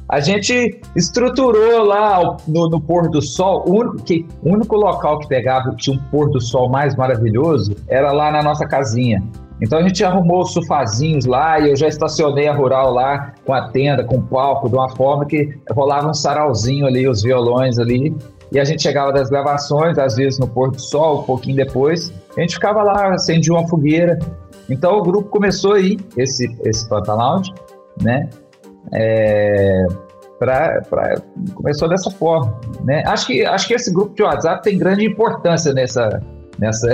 [0.10, 3.64] A gente estruturou lá no, no pôr do sol.
[3.66, 7.76] O único, que, o único local que pegava tinha um pôr do sol mais maravilhoso
[7.88, 9.24] era lá na nossa casinha.
[9.62, 13.54] Então a gente arrumou os sofazinhos lá e eu já estacionei a rural lá com
[13.54, 17.78] a tenda, com o palco, de uma forma que rolava um sarauzinho ali, os violões
[17.80, 18.14] ali.
[18.52, 22.14] E a gente chegava das gravações, às vezes no pôr do sol, um pouquinho depois,
[22.36, 24.20] a gente ficava lá, acendia uma fogueira.
[24.70, 27.54] Então o grupo começou aí, esse, esse Panta Lounge,
[28.02, 28.30] né?
[28.94, 29.86] É,
[30.38, 31.22] pra, pra,
[31.54, 33.04] começou dessa forma, né?
[33.06, 36.22] Acho que, acho que esse grupo de WhatsApp tem grande importância nessa,
[36.60, 36.90] nessa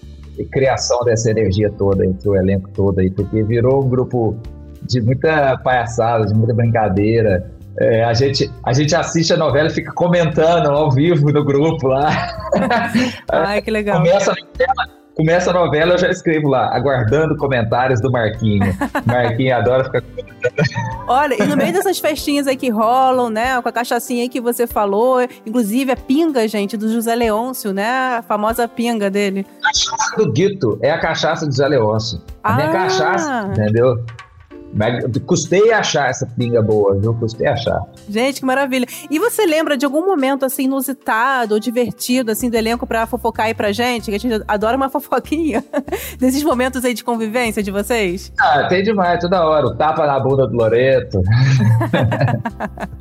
[0.50, 4.36] criação dessa energia toda entre o elenco todo aí, porque virou um grupo
[4.82, 9.72] de muita palhaçada, de muita brincadeira, é, a, gente, a gente assiste a novela e
[9.72, 12.10] fica comentando ao vivo no grupo lá.
[13.30, 13.98] Ai, que legal.
[13.98, 18.74] Começa a novela, começa a novela, eu já escrevo lá, aguardando comentários do Marquinho.
[19.04, 20.02] Marquinho adora ficar
[21.08, 24.40] Olha, e no meio dessas festinhas aí que rolam, né, com a cachaçinha aí que
[24.40, 29.46] você falou, inclusive a pinga, gente, do José Leôncio, né, a famosa pinga dele.
[29.60, 32.20] A cachaça do Guito é a cachaça do José Leôncio.
[32.42, 32.72] A minha Ah.
[32.72, 34.04] cachaça, entendeu?
[34.76, 37.14] Mas custei achar essa pinga boa, viu?
[37.14, 37.80] Custei achar.
[38.08, 38.86] Gente, que maravilha.
[39.10, 43.46] E você lembra de algum momento, assim, inusitado ou divertido, assim, do elenco pra fofocar
[43.46, 44.10] aí pra gente?
[44.10, 45.64] Que a gente adora uma fofoquinha.
[46.18, 48.30] Desses momentos aí de convivência de vocês?
[48.38, 49.66] Ah, tem demais, toda hora.
[49.66, 51.20] O tapa na bunda do Loreto.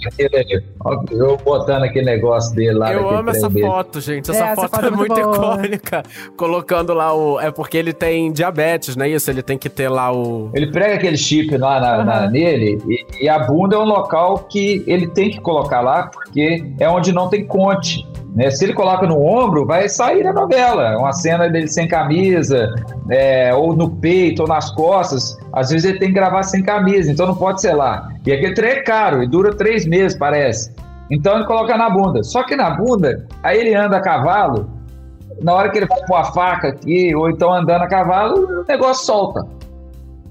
[0.06, 0.64] Aquele-
[1.12, 2.94] eu botando aquele negócio dele lá.
[2.94, 3.66] Eu amo trem essa dele.
[3.66, 4.30] foto, gente.
[4.32, 5.36] É, Essa essa foto foto é é muito boa.
[5.56, 6.04] icônica.
[6.38, 7.40] Colocando lá o.
[7.40, 9.30] É porque ele tem diabetes, não é isso?
[9.30, 10.52] Ele tem que ter lá o.
[10.54, 12.30] Ele prega aquele chip lá na- na- Aham.
[12.32, 16.64] nele e, e a bunda é um local que ele tem que colocar lá porque
[16.80, 18.06] é onde não tem conte.
[18.36, 18.50] Né?
[18.52, 20.98] Se ele coloca no ombro, vai sair da novela.
[20.98, 22.68] Uma cena dele sem camisa,
[23.10, 25.38] é, ou no peito, ou nas costas.
[25.54, 28.10] Às vezes ele tem que gravar sem camisa, então não pode ser lá.
[28.26, 30.70] E aquele trem é caro e dura três meses, parece.
[31.10, 32.24] Então ele coloca na bunda.
[32.24, 34.70] Só que na bunda, aí ele anda a cavalo,
[35.42, 38.66] na hora que ele vai pôr a faca aqui, ou então andando a cavalo, o
[38.68, 39.46] negócio solta.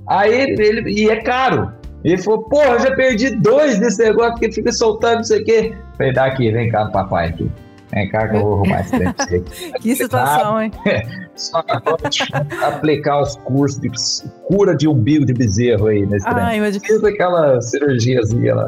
[0.08, 1.72] Aí ele, e é caro.
[2.04, 5.44] Ele falou, porra, eu já perdi dois desse negócio porque fica soltando não sei o
[5.44, 5.74] quê.
[5.96, 7.50] Falei, dá aqui, vem cá papai aqui.
[7.94, 9.44] Vem cá que eu vou arrumar esse trem você.
[9.80, 10.70] Que situação, hein?
[11.36, 11.64] Só
[12.62, 13.90] aplicar os cursos de
[14.46, 16.44] cura de umbigo de bezerro aí nesse trem.
[16.44, 16.78] Ai, Deus.
[16.84, 18.66] Fiz aquela cirurgiazinha lá.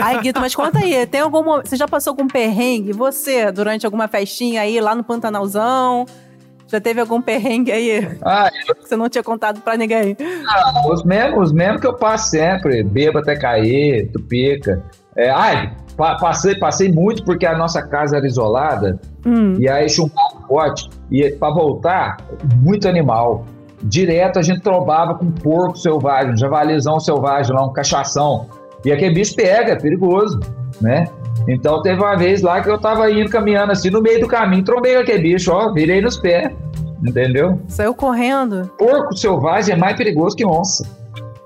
[0.00, 1.42] Ai, Guito, mas conta aí, tem algum.
[1.56, 2.92] Você já passou com perrengue?
[2.92, 6.06] Você, durante alguma festinha aí lá no Pantanalzão?
[6.68, 10.16] Já teve algum perrengue aí Ah, que você não tinha contado pra ninguém?
[10.90, 14.82] os mesmos, os mesmos que eu passo sempre, bebo até cair, tupica.
[15.16, 19.54] É, ai, pa- passei, passei muito porque a nossa casa era isolada Hum.
[19.58, 20.90] e aí chumbava forte.
[21.10, 22.16] E para voltar,
[22.56, 23.46] muito animal.
[23.82, 28.46] Direto a gente trombava com porco selvagem, um javalizão selvagem lá, um cachação.
[28.84, 30.40] E aquele bicho pega, é perigoso,
[30.80, 31.06] né?
[31.48, 34.64] Então teve uma vez lá que eu tava indo caminhando assim, no meio do caminho,
[34.64, 36.50] trombei aquele bicho, ó, virei nos pés,
[37.06, 37.60] entendeu?
[37.68, 38.70] Saiu correndo.
[38.78, 40.86] Porco selvagem é mais perigoso que onça.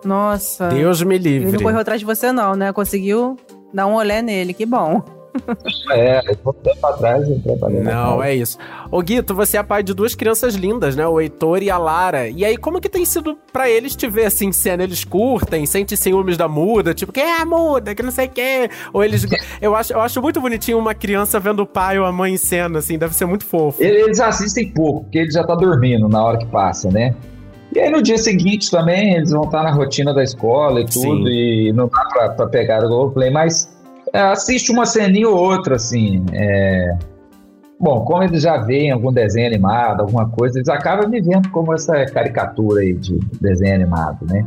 [0.05, 0.69] Nossa.
[0.69, 1.53] Deus me Ele livre.
[1.53, 2.73] não correu atrás de você, não, né?
[2.73, 3.37] Conseguiu
[3.73, 5.03] dar um olé nele, que bom.
[5.93, 8.57] É, vou tempo atrás trabalhei na Não, é isso.
[8.91, 11.07] Ô Guito, você é pai de duas crianças lindas, né?
[11.07, 12.29] O Heitor e a Lara.
[12.29, 14.85] E aí, como que tem sido pra eles te ver assim, em cena?
[14.85, 18.31] Eles curtem, sentem ciúmes da muda, tipo, que é a muda, que não sei o
[18.31, 18.71] quê.
[18.93, 19.27] Ou eles.
[19.61, 22.37] eu, acho, eu acho muito bonitinho uma criança vendo o pai ou a mãe em
[22.37, 23.83] cena, assim, deve ser muito fofo.
[23.83, 27.15] Eles assistem pouco, porque ele já tá dormindo na hora que passa, né?
[27.75, 31.27] E aí no dia seguinte também eles vão estar na rotina da escola e tudo,
[31.27, 31.33] Sim.
[31.33, 33.71] e não dá pra, pra pegar o roleplay, mas
[34.19, 36.25] assiste uma ceninha ou outra, assim.
[36.33, 36.97] é.
[37.83, 41.73] Bom, como eles já veem algum desenho animado, alguma coisa, eles acabam me vendo como
[41.73, 44.45] essa caricatura aí de desenho animado, né?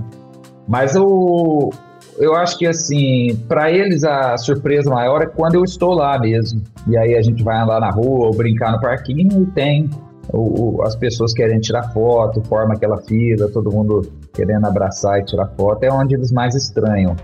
[0.67, 1.71] Mas eu,
[2.19, 6.61] eu acho que, assim, para eles a surpresa maior é quando eu estou lá mesmo.
[6.87, 9.89] E aí a gente vai andar na rua ou brincar no parquinho e tem
[10.31, 15.25] o- o- as pessoas querendo tirar foto, forma aquela fila, todo mundo querendo abraçar e
[15.25, 15.83] tirar foto.
[15.83, 17.15] É onde eles mais estranham.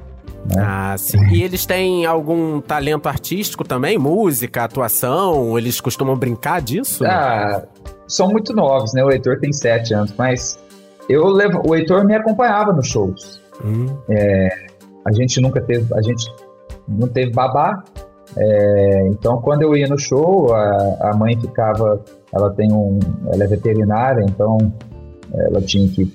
[0.57, 1.19] Ah, sim.
[1.31, 3.97] E eles têm algum talento artístico também?
[3.97, 5.57] Música, atuação?
[5.57, 7.05] Eles costumam brincar disso?
[7.05, 7.63] Ah,
[8.07, 9.03] são muito novos, né?
[9.03, 10.59] O Heitor tem sete anos, mas
[11.07, 13.41] eu levo, o Heitor me acompanhava nos shows.
[13.63, 13.85] Hum.
[15.05, 16.25] A gente nunca teve, a gente
[16.87, 17.83] não teve babá.
[18.37, 22.99] É, então, quando eu ia no show, a, a mãe ficava, ela tem um,
[23.33, 24.57] ela é veterinária, então
[25.33, 26.13] ela tinha que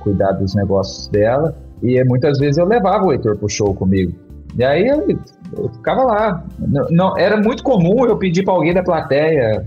[0.00, 1.54] cuidar dos negócios dela.
[1.82, 4.12] E muitas vezes eu levava o Heitor pro show comigo.
[4.56, 5.06] E aí eu,
[5.56, 6.44] eu ficava lá.
[6.58, 9.62] Não, não- era muito comum eu pedir para alguém da plateia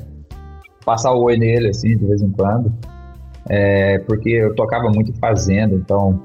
[0.85, 2.71] passar o oi nele, assim, de vez em quando.
[3.47, 6.19] É, porque eu tocava muito fazenda, então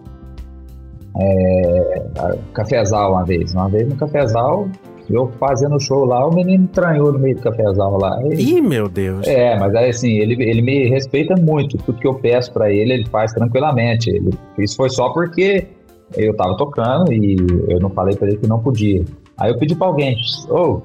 [2.18, 3.52] a- cafezal uma vez.
[3.54, 4.68] Uma vez no cafezal,
[5.10, 8.18] eu fazendo show lá, o menino entranhou no meio do cafezal lá.
[8.24, 9.26] E- Ih, meu Deus.
[9.26, 11.76] é, mas aí assim, ele, ele me respeita muito.
[11.78, 14.10] Tudo que eu peço pra ele, ele faz tranquilamente.
[14.10, 15.66] Ele, isso foi só porque
[16.16, 17.36] eu tava tocando e
[17.68, 19.04] eu não falei pra ele que não podia.
[19.38, 20.16] Aí eu pedi pra alguém,
[20.48, 20.80] ô,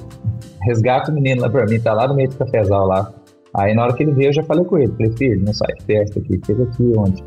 [0.64, 3.14] resgata o menino lá pra mim, tá lá no meio do cafezal lá.
[3.54, 4.92] Aí na hora que ele veio, eu já falei com ele.
[4.92, 7.24] Falei, filho, não sai festa aqui, fica aqui onde?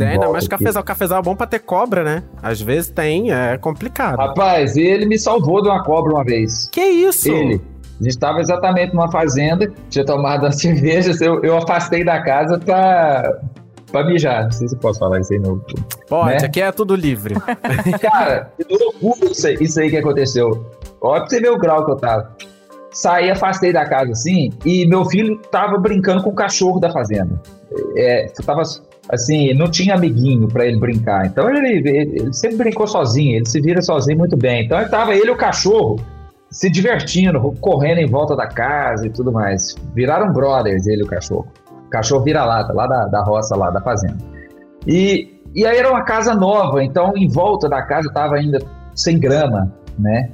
[0.00, 0.82] É, ainda mais cafezal.
[0.82, 2.22] Cafezal é bom pra ter cobra, né?
[2.42, 4.16] Às vezes tem, é complicado.
[4.16, 6.68] Rapaz, ele me salvou de uma cobra uma vez.
[6.70, 7.30] Que isso?
[7.30, 7.60] Ele.
[7.98, 12.58] A gente estava exatamente numa fazenda, tinha tomado uma cerveja, eu, eu afastei da casa
[12.58, 13.40] pra,
[13.90, 14.44] pra mijar.
[14.44, 15.64] Não sei se eu posso falar isso aí no.
[16.08, 16.46] Pode, né?
[16.46, 17.34] aqui é tudo livre.
[18.00, 20.66] Cara, que loucura isso aí, isso aí que aconteceu.
[21.00, 22.36] Olha pra você ver o grau que eu tava.
[22.92, 27.40] Saí, afastei da casa assim, e meu filho tava brincando com o cachorro da fazenda.
[27.94, 28.62] É, tava
[29.08, 31.26] assim, não tinha amiguinho pra ele brincar.
[31.26, 34.64] Então ele, ele, ele sempre brincou sozinho, ele se vira sozinho muito bem.
[34.64, 35.96] Então ele tava ele e o cachorro
[36.50, 39.74] se divertindo, correndo em volta da casa e tudo mais.
[39.94, 41.46] Viraram brothers, ele e o cachorro.
[41.86, 44.18] O cachorro vira-lata, lá da, da roça, lá da fazenda.
[44.86, 48.58] E, e aí era uma casa nova, então em volta da casa tava ainda
[48.94, 50.30] sem grama, né?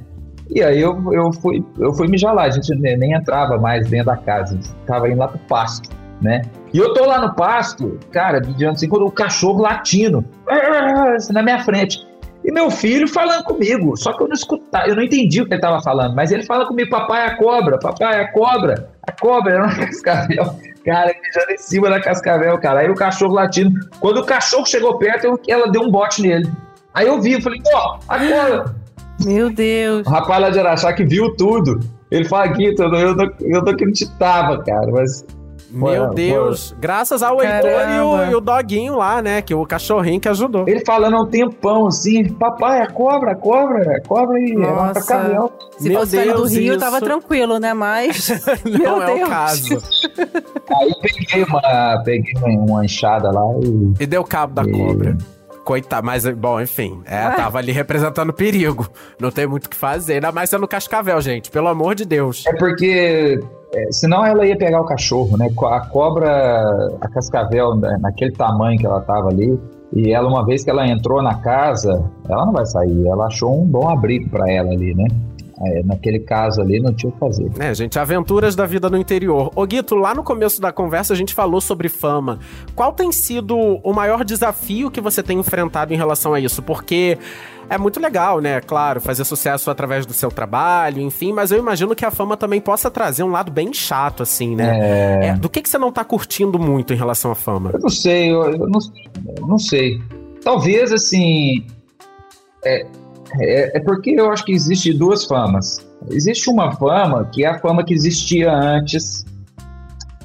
[0.49, 3.87] E aí eu, eu, fui, eu fui mijar lá, a gente nem, nem entrava mais
[3.87, 5.89] dentro da casa, a gente tava indo lá pro pasto,
[6.21, 6.41] né?
[6.73, 10.25] E eu tô lá no pasto, cara, mediante assim, quando o cachorro latindo,
[11.15, 11.99] assim, na minha frente.
[12.43, 15.53] E meu filho falando comigo, só que eu não escutava, eu não entendi o que
[15.53, 18.89] ele tava falando, mas ele fala comigo, papai é a cobra, papai é a cobra,
[19.01, 20.55] a cobra era uma cascavel.
[20.83, 22.81] Cara, mijando em cima da cascavel, cara.
[22.81, 23.79] Aí o cachorro latindo.
[24.01, 26.51] Quando o cachorro chegou perto, eu- ela deu um bote nele.
[26.93, 28.75] Aí eu vi, eu falei, ó, a cobra.
[29.23, 30.05] Meu Deus.
[30.05, 31.79] O rapaz lá de Araxá que viu tudo.
[32.11, 32.99] Ele fala, Guito, eu não,
[33.39, 35.25] eu não acreditava, cara, mas...
[35.73, 36.75] Meu Deus.
[36.79, 39.41] Graças ao Heitor e o, e o doguinho lá, né?
[39.41, 40.67] Que o cachorrinho que ajudou.
[40.67, 44.55] Ele falando há um tempão, assim, papai, a cobra, a cobra, a cobra e é
[44.57, 44.93] uma Nossa.
[44.93, 45.51] cascavel.
[45.79, 46.79] Se Meu fosse saindo do Deus, Rio, isso.
[46.79, 47.73] tava tranquilo, né?
[47.73, 48.29] Mas.
[48.63, 49.29] Não Meu é o Deus.
[49.29, 49.77] caso.
[50.77, 54.03] Aí peguei uma, peguei uma, uma enxada lá e...
[54.03, 55.17] E deu cabo da E- cobra.
[55.63, 57.01] Coitado, mas, bom, enfim.
[57.05, 57.35] É, Ué.
[57.37, 58.85] tava ali representando perigo.
[59.17, 60.15] Não tem muito o que fazer.
[60.15, 61.49] Ainda mais sendo cascavel, gente.
[61.49, 62.43] Pelo amor de Deus.
[62.45, 63.39] É porque
[63.73, 65.47] é, senão ela ia pegar o cachorro, né?
[65.47, 69.59] A cobra, a cascavel, né, naquele tamanho que ela tava ali,
[69.95, 73.07] e ela, uma vez que ela entrou na casa, ela não vai sair.
[73.07, 75.05] Ela achou um bom abrigo para ela ali, né?
[75.65, 77.51] É, naquele caso ali, não tinha o que fazer.
[77.59, 79.51] É, gente, aventuras da vida no interior.
[79.55, 82.39] Ô, Guito, lá no começo da conversa a gente falou sobre fama.
[82.75, 86.61] Qual tem sido o maior desafio que você tem enfrentado em relação a isso?
[86.63, 87.19] Porque
[87.73, 88.61] é muito legal, né?
[88.61, 92.61] Claro, fazer sucesso através do seu trabalho, enfim, mas eu imagino que a fama também
[92.61, 95.29] possa trazer um lado bem chato, assim, né?
[95.29, 97.71] É, do que, que você não tá curtindo muito em relação à fama?
[97.73, 98.79] Eu não sei, eu, eu não,
[99.37, 100.01] eu não sei.
[100.43, 101.65] Talvez, assim.
[102.63, 102.85] É,
[103.39, 105.85] é, é porque eu acho que existe duas famas.
[106.09, 109.25] Existe uma fama que é a fama que existia antes,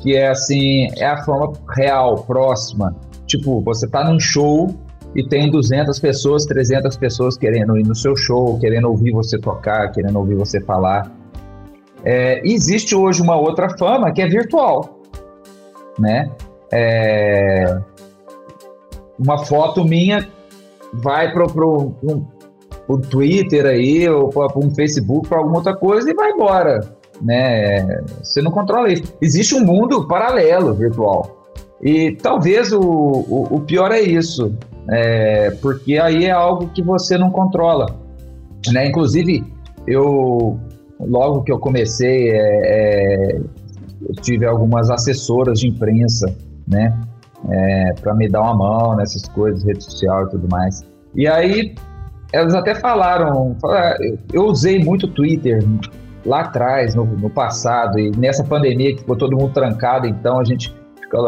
[0.00, 2.94] que é assim, é a fama real, próxima.
[3.26, 4.74] Tipo, você tá num show
[5.14, 9.90] e tem 200 pessoas, 300 pessoas querendo ir no seu show, querendo ouvir você tocar,
[9.92, 11.10] querendo ouvir você falar.
[12.04, 15.00] É, existe hoje uma outra fama que é virtual,
[15.98, 16.30] né?
[16.72, 17.80] É,
[19.18, 20.28] uma foto minha
[20.92, 21.94] vai pro, pro,
[22.86, 26.80] pro Twitter aí, ou para um Facebook, para alguma outra coisa e vai embora,
[27.20, 28.02] né?
[28.22, 29.02] Você não controla isso.
[29.20, 31.37] Existe um mundo paralelo virtual.
[31.82, 34.54] E talvez o, o, o pior é isso,
[34.90, 37.86] é, porque aí é algo que você não controla.
[38.72, 38.88] Né?
[38.88, 39.44] Inclusive,
[39.86, 40.58] eu
[41.00, 46.34] logo que eu comecei, é, é, eu tive algumas assessoras de imprensa,
[46.66, 46.96] né?
[47.48, 50.84] É, para me dar uma mão nessas coisas, rede social e tudo mais.
[51.14, 51.74] E aí
[52.32, 55.64] elas até falaram, falaram, eu- eu usei muito Twitter
[56.26, 60.44] lá atrás, no, no passado, e nessa pandemia que ficou todo mundo trancado, então a
[60.44, 60.74] gente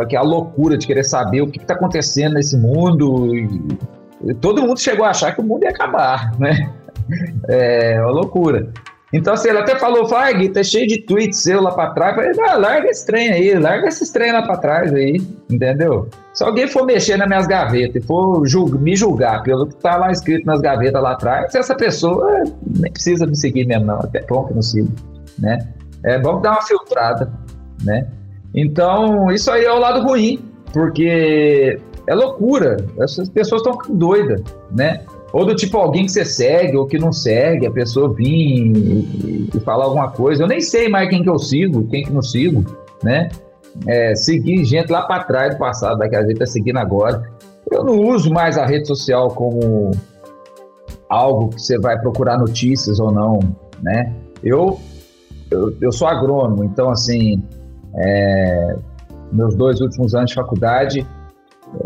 [0.01, 3.35] aqui a loucura de querer saber o que está acontecendo nesse mundo.
[3.35, 6.71] E, todo mundo chegou a achar que o mundo ia acabar, né?
[7.49, 8.73] É uma loucura.
[9.13, 12.15] Então, assim, ela até falou, vai, Gui, tá cheio de tweets seu lá pra trás.
[12.15, 16.09] Falei, ah, larga esse trem aí, larga esses trem lá pra trás aí, entendeu?
[16.33, 18.41] Se alguém for mexer nas minhas gavetas e for
[18.79, 23.27] me julgar pelo que tá lá escrito nas gavetas lá atrás, essa pessoa nem precisa
[23.27, 23.99] me seguir mesmo, não.
[23.99, 24.93] Até bom que não sigo,
[25.37, 25.59] né?
[26.05, 27.33] É bom dar uma filtrada,
[27.83, 28.07] né?
[28.55, 30.41] Então, isso aí é o lado ruim,
[30.73, 32.77] porque é loucura.
[32.99, 35.03] Essas pessoas estão doidas, né?
[35.33, 39.49] Ou do tipo alguém que você segue ou que não segue, a pessoa vir e,
[39.55, 40.43] e- falar alguma coisa.
[40.43, 42.65] Eu nem sei mais quem que eu sigo, quem que não sigo,
[43.03, 43.29] né?
[43.87, 47.23] É, seguir gente lá para trás do passado, da a gente tá seguindo agora.
[47.71, 49.93] Eu não uso mais a rede social como
[51.09, 53.39] algo que você vai procurar notícias ou não,
[53.81, 54.13] né?
[54.43, 54.81] Eu,
[55.49, 57.41] eu, eu sou agrônomo, então assim,
[57.97, 58.77] é,
[59.33, 61.07] meus dois últimos anos de faculdade,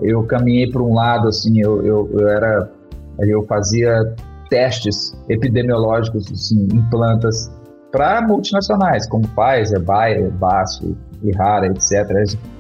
[0.03, 2.71] eu caminhei para um lado assim, eu, eu, eu era
[3.19, 4.15] eu fazia
[4.51, 7.51] testes epidemiológicos assim, em plantas
[7.93, 12.11] para multinacionais, como Pfizer, Bayer, BASF, Ihara, etc.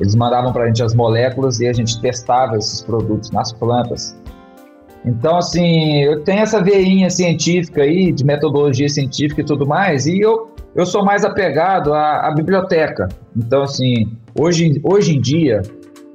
[0.00, 4.16] Eles mandavam para a gente as moléculas e a gente testava esses produtos nas plantas.
[5.04, 10.20] Então, assim, eu tenho essa veinha científica aí, de metodologia científica e tudo mais, e
[10.20, 13.08] eu, eu sou mais apegado à, à biblioteca.
[13.36, 15.62] Então, assim, hoje, hoje em dia,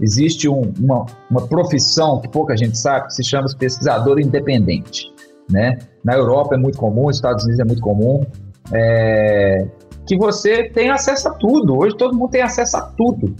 [0.01, 5.11] existe um, uma, uma profissão que pouca gente sabe, que se chama pesquisador independente.
[5.49, 5.77] Né?
[6.03, 8.25] Na Europa é muito comum, nos Estados Unidos é muito comum,
[8.73, 9.65] é,
[10.05, 11.77] que você tem acesso a tudo.
[11.77, 13.35] Hoje todo mundo tem acesso a tudo.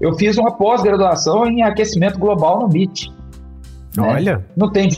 [0.00, 3.10] Eu fiz uma pós-graduação em aquecimento global no MIT.
[3.96, 4.02] Né?
[4.02, 4.44] Olha.
[4.56, 4.88] Não tem,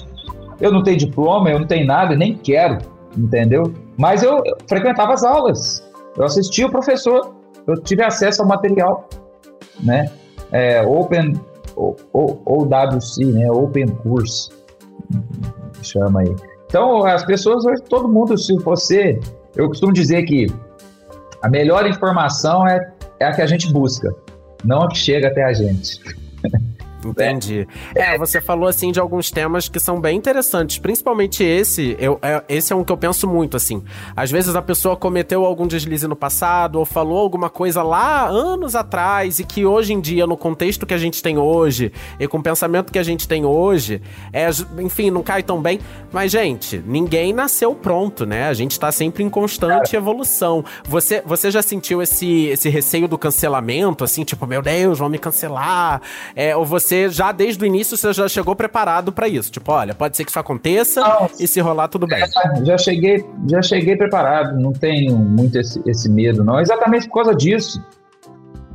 [0.60, 2.78] eu não tenho diploma, eu não tenho nada, nem quero,
[3.16, 3.72] entendeu?
[3.96, 5.82] Mas eu, frequentava as aulas,
[6.16, 7.34] eu assistia o professor,
[7.66, 9.08] eu tive acesso ao material,
[9.82, 10.10] né?
[10.52, 11.34] É, open,
[11.74, 11.96] ou,
[12.64, 13.50] WC, né?
[13.50, 14.50] Open Course,
[15.82, 16.34] chama aí.
[16.66, 19.18] Então, as pessoas todo mundo, se você.
[19.54, 20.46] Eu costumo dizer que
[21.42, 24.14] a melhor informação é, é a que a gente busca,
[24.64, 26.00] não a que chega até a gente.
[27.10, 27.66] Entendi.
[27.94, 31.96] É, você falou assim de alguns temas que são bem interessantes, principalmente esse.
[31.98, 33.82] Eu, é, esse é um que eu penso muito assim.
[34.16, 38.74] Às vezes a pessoa cometeu algum deslize no passado ou falou alguma coisa lá anos
[38.74, 42.38] atrás e que hoje em dia, no contexto que a gente tem hoje e com
[42.38, 44.00] o pensamento que a gente tem hoje,
[44.32, 44.48] é,
[44.78, 45.80] enfim, não cai tão bem.
[46.12, 48.48] Mas gente, ninguém nasceu pronto, né?
[48.48, 50.64] A gente tá sempre em constante evolução.
[50.88, 55.18] Você, você já sentiu esse, esse receio do cancelamento, assim, tipo, meu Deus, vão me
[55.18, 56.00] cancelar?
[56.34, 59.50] É, ou você você já desde o início você já chegou preparado para isso.
[59.50, 61.02] Tipo, olha, pode ser que isso aconteça
[61.38, 62.24] e se rolar tudo bem.
[62.64, 66.60] Já cheguei, já cheguei preparado, não tenho muito esse, esse medo, não.
[66.60, 67.82] Exatamente por causa disso.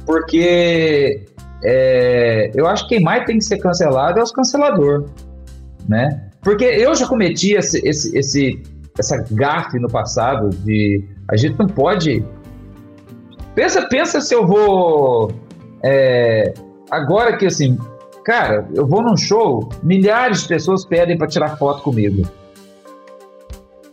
[0.05, 1.25] Porque
[1.63, 5.09] é, eu acho que quem mais tem que ser cancelado é os canceladores,
[5.87, 6.29] né?
[6.41, 8.63] Porque eu já cometi esse, esse, esse,
[8.97, 12.25] essa gafe no passado de a gente não pode.
[13.53, 15.31] Pensa, pensa se eu vou.
[15.83, 16.53] É,
[16.89, 17.77] agora que assim,
[18.23, 22.23] Cara, eu vou num show, milhares de pessoas pedem para tirar foto comigo.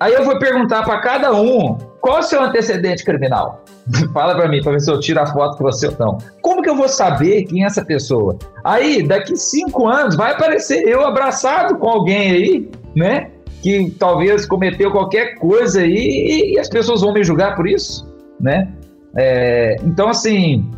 [0.00, 3.64] Aí eu vou perguntar para cada um qual o seu antecedente criminal.
[4.12, 6.18] Fala para mim, para ver se eu tiro a foto com você ou não.
[6.40, 8.36] Como que eu vou saber quem é essa pessoa?
[8.62, 13.30] Aí, daqui cinco anos, vai aparecer eu abraçado com alguém aí, né?
[13.60, 18.06] Que talvez cometeu qualquer coisa aí e as pessoas vão me julgar por isso,
[18.40, 18.68] né?
[19.16, 20.70] É, então, assim,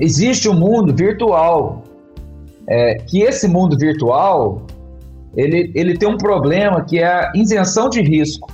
[0.00, 1.84] existe um mundo virtual
[2.68, 4.66] é, que esse mundo virtual
[5.36, 8.50] ele, ele tem um problema que é a isenção de risco,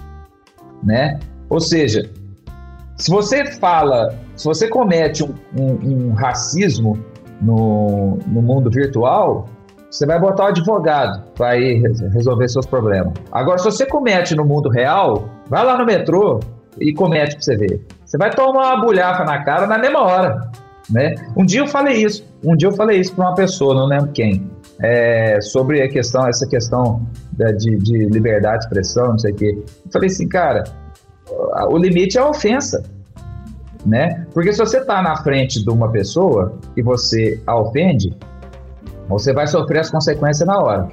[0.82, 1.18] né?
[1.48, 2.10] Ou seja,
[2.96, 6.98] se você fala, se você comete um, um, um racismo
[7.40, 9.48] no, no mundo virtual,
[9.90, 11.80] você vai botar o advogado para ir
[12.12, 13.14] resolver seus problemas.
[13.30, 16.40] Agora, se você comete no mundo real, vai lá no metrô
[16.80, 17.86] e comete para você ver.
[18.04, 20.50] Você vai tomar uma bulhafa na cara na mesma hora.
[20.90, 21.14] Né?
[21.36, 24.10] Um dia eu falei isso, um dia eu falei isso para uma pessoa, não lembro
[24.12, 27.06] quem, é, sobre a questão, essa questão
[27.58, 29.58] de, de, liberdade de expressão, não sei o quê.
[29.84, 30.64] Eu falei assim, cara,
[31.68, 32.82] o limite é a ofensa,
[33.86, 34.26] né?
[34.32, 38.16] Porque se você está na frente de uma pessoa e você a ofende,
[39.08, 40.88] você vai sofrer as consequências na hora.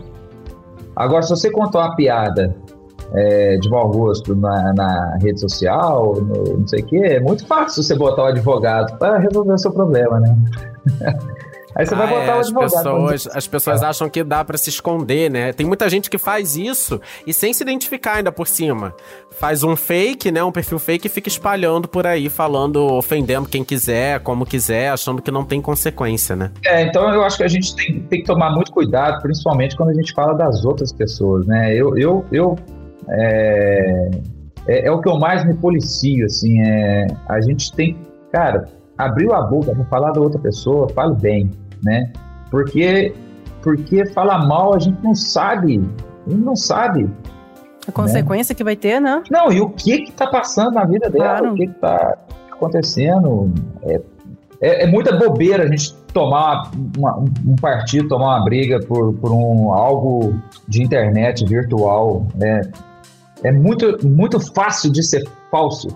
[0.95, 2.55] Agora, se você contar uma piada
[3.13, 7.45] é, de mau gosto na, na rede social, no, não sei o quê, é muito
[7.45, 10.37] fácil você botar o advogado para resolver o seu problema, né?
[11.75, 12.65] Aí você ah, vai botar é, o advogado.
[12.65, 15.53] As pessoas, as pessoas acham que dá para se esconder, né?
[15.53, 18.93] Tem muita gente que faz isso e sem se identificar ainda por cima.
[19.31, 20.43] Faz um fake, né?
[20.43, 25.21] Um perfil fake e fica espalhando por aí, falando, ofendendo quem quiser, como quiser, achando
[25.21, 26.51] que não tem consequência, né?
[26.65, 29.89] É, então eu acho que a gente tem, tem que tomar muito cuidado, principalmente quando
[29.89, 31.73] a gente fala das outras pessoas, né?
[31.73, 32.57] Eu, eu, eu
[33.09, 34.11] é,
[34.67, 37.97] é, é, o que eu mais me policio, assim, é, a gente tem,
[38.31, 38.67] cara,
[39.05, 41.51] abriu a boca para falar da outra pessoa, fale bem,
[41.83, 42.11] né?
[42.49, 43.13] Porque,
[43.61, 45.81] porque falar mal a gente não sabe,
[46.27, 47.09] a gente não sabe.
[47.87, 48.57] A consequência né?
[48.57, 49.23] que vai ter, né?
[49.29, 51.53] Não, e o que que tá passando na vida dela, claro.
[51.53, 52.17] o que que tá
[52.51, 53.51] acontecendo,
[53.83, 54.01] é,
[54.61, 59.31] é, é muita bobeira a gente tomar uma, um partido, tomar uma briga por, por
[59.31, 60.35] um algo
[60.67, 62.61] de internet virtual, né?
[63.43, 65.87] é muito, muito fácil de ser falso.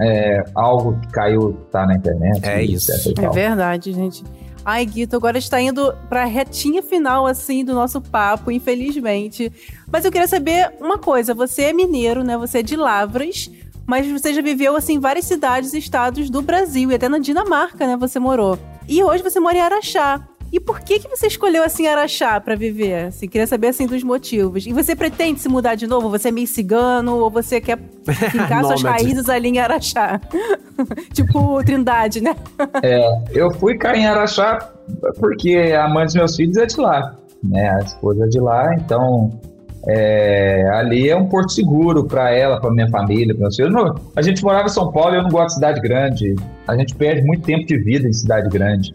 [0.00, 2.44] É, algo que caiu, tá na internet.
[2.44, 2.90] É isso.
[2.92, 4.24] É verdade, gente.
[4.64, 9.50] Ai, Guito, agora está indo para a retinha final, assim, do nosso papo, infelizmente.
[9.90, 11.34] Mas eu queria saber uma coisa.
[11.34, 12.36] Você é mineiro, né?
[12.36, 13.50] Você é de Lavras,
[13.86, 16.90] mas você já viveu, assim, em várias cidades e estados do Brasil.
[16.90, 17.96] E até na Dinamarca, né?
[17.96, 18.58] Você morou.
[18.86, 20.22] E hoje você mora em Araxá.
[20.52, 23.06] E por que que você escolheu assim Araxá para viver?
[23.06, 24.66] Assim, queria saber assim dos motivos.
[24.66, 26.10] E você pretende se mudar de novo?
[26.10, 30.20] Você é meio cigano ou você quer ficar suas raízes ali em Araxá?
[31.14, 32.34] tipo Trindade, né?
[32.82, 34.58] é, eu fui cair em Araxá
[35.18, 37.70] porque a mãe dos meus filhos é de lá, né?
[37.70, 39.30] A esposa é de lá, então
[39.86, 43.72] é, ali é um porto seguro para ela, para minha família, para meus filhos.
[43.72, 46.34] Não, a gente morava em São Paulo e eu não gosto de cidade grande.
[46.66, 48.92] A gente perde muito tempo de vida em cidade grande.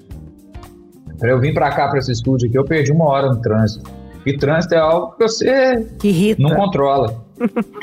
[1.18, 3.90] Para eu vir para cá, para esse estúdio aqui, eu perdi uma hora no trânsito.
[4.26, 7.24] E trânsito é algo que você que não controla.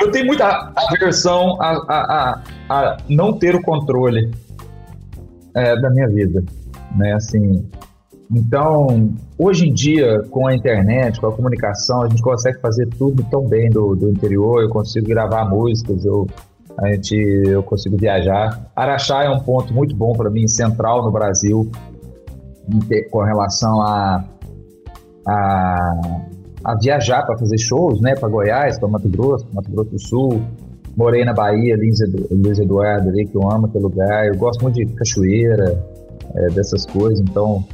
[0.01, 4.31] eu tenho muita aversão a, a, a, a não ter o controle
[5.55, 6.43] é, da minha vida.
[6.97, 7.13] Né?
[7.13, 7.65] Assim,
[8.35, 13.23] então, hoje em dia, com a internet, com a comunicação, a gente consegue fazer tudo
[13.25, 14.63] tão bem do, do interior.
[14.63, 16.27] Eu consigo gravar músicas, eu,
[16.79, 18.71] a gente, eu consigo viajar.
[18.75, 21.71] Araxá é um ponto muito bom para mim, central no Brasil,
[23.11, 24.25] com relação a,
[25.27, 25.93] a,
[26.65, 28.15] a viajar para fazer shows, né?
[28.15, 30.43] Para Goiás, para Mato Grosso, Mato Grosso do Sul.
[30.97, 34.27] Morei na Bahia, Luiz Eduardo, ali, que eu amo aquele lugar.
[34.27, 35.83] Eu gosto muito de cachoeira,
[36.35, 37.21] é, dessas coisas.
[37.21, 37.65] Então,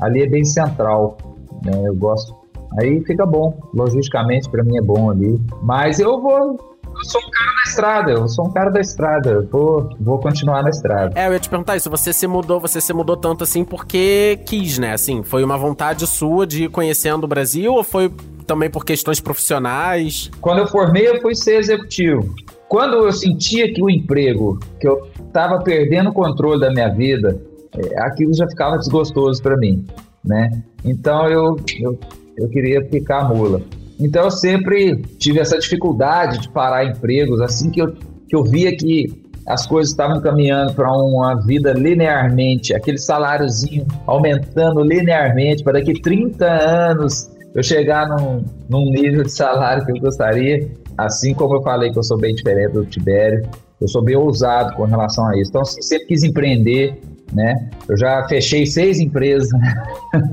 [0.00, 1.16] ali é bem central,
[1.64, 1.72] né?
[1.84, 2.34] Eu gosto.
[2.78, 5.40] Aí fica bom, logisticamente para mim é bom ali.
[5.62, 6.69] Mas eu vou
[7.00, 10.18] eu sou um cara da estrada, eu sou um cara da estrada, eu vou, vou
[10.18, 11.18] continuar na estrada.
[11.18, 14.38] É, eu ia te perguntar isso, você se mudou, você se mudou tanto assim porque
[14.44, 14.92] quis, né?
[14.92, 18.12] Assim, foi uma vontade sua de ir conhecendo o Brasil ou foi
[18.46, 20.30] também por questões profissionais?
[20.40, 22.34] Quando eu formei, eu fui ser executivo.
[22.68, 27.40] Quando eu sentia que o emprego, que eu estava perdendo o controle da minha vida,
[27.76, 29.86] é, aquilo já ficava desgostoso para mim,
[30.24, 30.50] né?
[30.84, 31.98] Então eu, eu,
[32.36, 33.62] eu queria ficar mula.
[34.00, 38.74] Então eu sempre tive essa dificuldade de parar empregos, assim que eu, que eu via
[38.74, 46.00] que as coisas estavam caminhando para uma vida linearmente, aquele saláriozinho aumentando linearmente, para daqui
[46.00, 51.62] 30 anos eu chegar num, num nível de salário que eu gostaria, assim como eu
[51.62, 53.48] falei que eu sou bem diferente do Tibério,
[53.80, 55.50] eu sou bem ousado com relação a isso.
[55.50, 57.00] Então, sempre quis empreender,
[57.32, 57.68] né?
[57.88, 59.50] Eu já fechei seis empresas.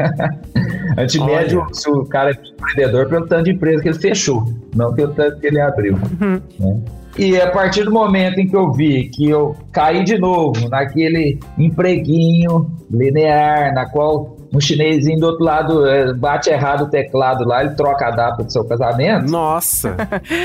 [0.98, 4.46] Antimédio, se o cara é empreendedor, pelo tanto de empresa que ele fechou,
[4.76, 5.94] não pelo tanto que ele abriu.
[5.94, 6.42] Uhum.
[6.60, 6.82] Né?
[7.18, 11.40] E a partir do momento em que eu vi que eu caí de novo naquele
[11.58, 17.64] empreguinho linear, na qual um chinesinho do outro lado é, bate errado o teclado lá,
[17.64, 19.30] ele troca a data do seu casamento.
[19.30, 19.96] Nossa!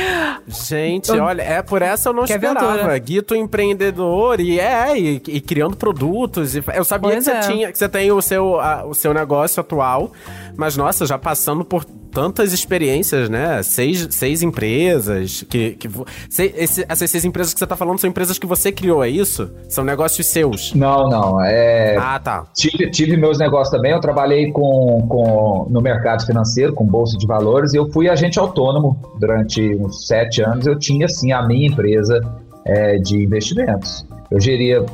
[0.47, 2.73] Gente, olha, é por essa eu não que esperava.
[2.73, 2.99] Aventura.
[2.99, 6.57] Guito empreendedor e é, e, e criando produtos.
[6.57, 7.41] E, eu sabia que você, é.
[7.41, 10.13] tinha, que você tem o seu, a, o seu negócio atual,
[10.57, 13.63] mas nossa, já passando por tantas experiências, né?
[13.63, 15.73] Seis, seis empresas que...
[15.73, 15.89] que
[16.29, 19.09] seis, esse, essas seis empresas que você tá falando são empresas que você criou, é
[19.09, 19.51] isso?
[19.69, 20.75] São negócios seus?
[20.75, 21.43] Não, não.
[21.43, 21.97] É...
[21.97, 22.45] Ah, tá.
[22.55, 23.93] Tive, tive meus negócios também.
[23.93, 27.73] Eu trabalhei com, com, no mercado financeiro, com bolsa de valores.
[27.73, 30.67] E eu fui agente autônomo durante uns sete anos.
[30.67, 32.21] Eu tinha, sim, a minha empresa
[32.67, 34.07] é, de investimentos.
[34.31, 34.85] Eu geria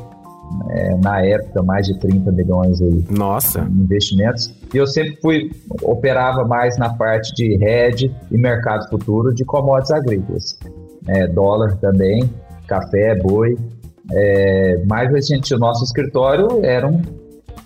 [0.69, 3.61] é, na época, mais de 30 milhões aí Nossa.
[3.61, 4.53] em investimentos.
[4.73, 9.91] E eu sempre fui, operava mais na parte de hedge e mercado futuro de commodities
[9.91, 10.59] agrícolas.
[11.07, 12.29] É, dólar também,
[12.67, 13.57] café, boi.
[14.11, 17.01] É, mas a gente, o nosso escritório era um,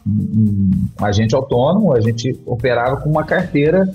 [0.06, 0.72] um,
[1.02, 3.88] um agente autônomo, a gente operava com uma carteira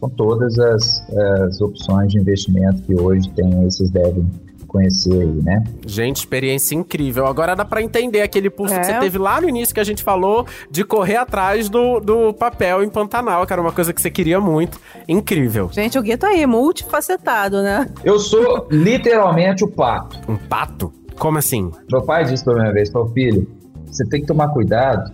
[0.00, 1.06] com todas as,
[1.46, 4.26] as opções de investimento que hoje tem esses devem
[4.70, 5.64] conhecer aí, né?
[5.84, 7.26] Gente, experiência incrível.
[7.26, 8.78] Agora dá para entender aquele pulso é.
[8.78, 12.32] que você teve lá no início que a gente falou de correr atrás do, do
[12.32, 14.80] papel em Pantanal, que era uma coisa que você queria muito.
[15.08, 15.68] Incrível.
[15.72, 17.90] Gente, o Gueto aí, multifacetado, né?
[18.04, 20.18] Eu sou literalmente o pato.
[20.30, 20.92] Um pato?
[21.18, 21.70] Como assim?
[21.90, 23.46] Meu pai disse pra minha vez, falou, filho,
[23.86, 25.12] você tem que tomar cuidado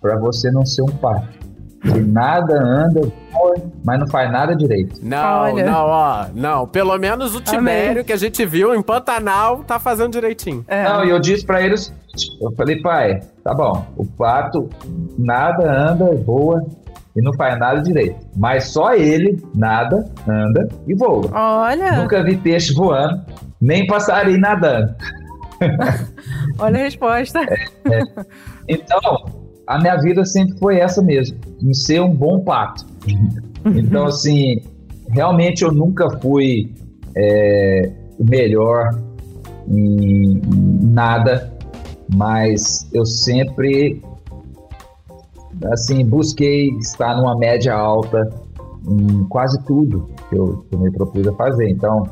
[0.00, 1.43] para você não ser um pato
[1.84, 3.12] que nada anda,
[3.84, 4.98] mas não faz nada direito.
[5.02, 5.64] Não, Olha.
[5.64, 6.26] não, ó.
[6.34, 8.04] Não, pelo menos o Tibério Amém.
[8.04, 10.64] que a gente viu em Pantanal tá fazendo direitinho.
[10.66, 10.84] É.
[10.84, 11.92] Não, e eu disse pra eles,
[12.40, 14.68] eu falei, pai, tá bom, o pato
[15.18, 16.64] nada anda, voa,
[17.14, 18.16] e não faz nada direito.
[18.34, 21.30] Mas só ele nada, anda e voa.
[21.32, 21.92] Olha!
[21.92, 23.20] Nunca vi peixe voando,
[23.60, 24.94] nem passarinho nadando.
[26.58, 27.40] Olha a resposta.
[27.40, 28.02] É, é.
[28.68, 32.86] Então, a minha vida sempre foi essa mesmo, em ser um bom pato.
[33.66, 34.60] Então, assim,
[35.08, 36.70] realmente eu nunca fui
[37.16, 38.90] é, melhor
[39.66, 40.38] em,
[40.82, 41.50] nada,
[42.14, 44.02] mas eu sempre,
[45.72, 48.28] assim, busquei estar numa média alta
[48.86, 51.70] em quase tudo que eu, que eu me propus a fazer.
[51.70, 52.02] Então,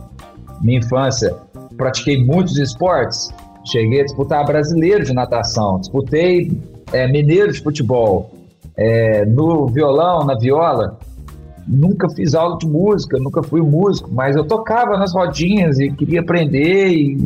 [0.62, 1.36] minha infância,
[1.76, 3.28] pratiquei muitos esportes,
[3.64, 6.50] cheguei a disputar brasileiro de natação, disputei
[6.92, 8.30] é, mineiro de futebol.
[8.76, 10.98] É, no violão, na viola,
[11.66, 16.20] nunca fiz aula de música, nunca fui músico, mas eu tocava nas rodinhas e queria
[16.20, 17.16] aprender e,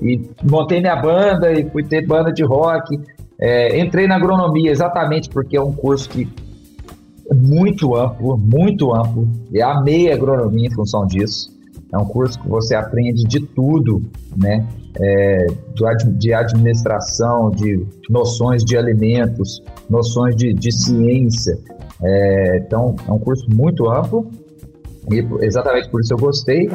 [0.00, 3.00] e, e montei minha banda e fui ter banda de rock.
[3.40, 6.28] É, entrei na agronomia exatamente porque é um curso que
[7.30, 9.28] é muito amplo, muito amplo.
[9.50, 11.50] E amei a agronomia em função disso.
[11.92, 14.02] É um curso que você aprende de tudo,
[14.36, 14.66] né?
[14.98, 15.46] É,
[16.16, 21.58] de administração, de noções de alimentos, noções de, de ciência.
[22.02, 24.30] É, então, é um curso muito amplo
[25.10, 26.68] e exatamente por isso eu gostei.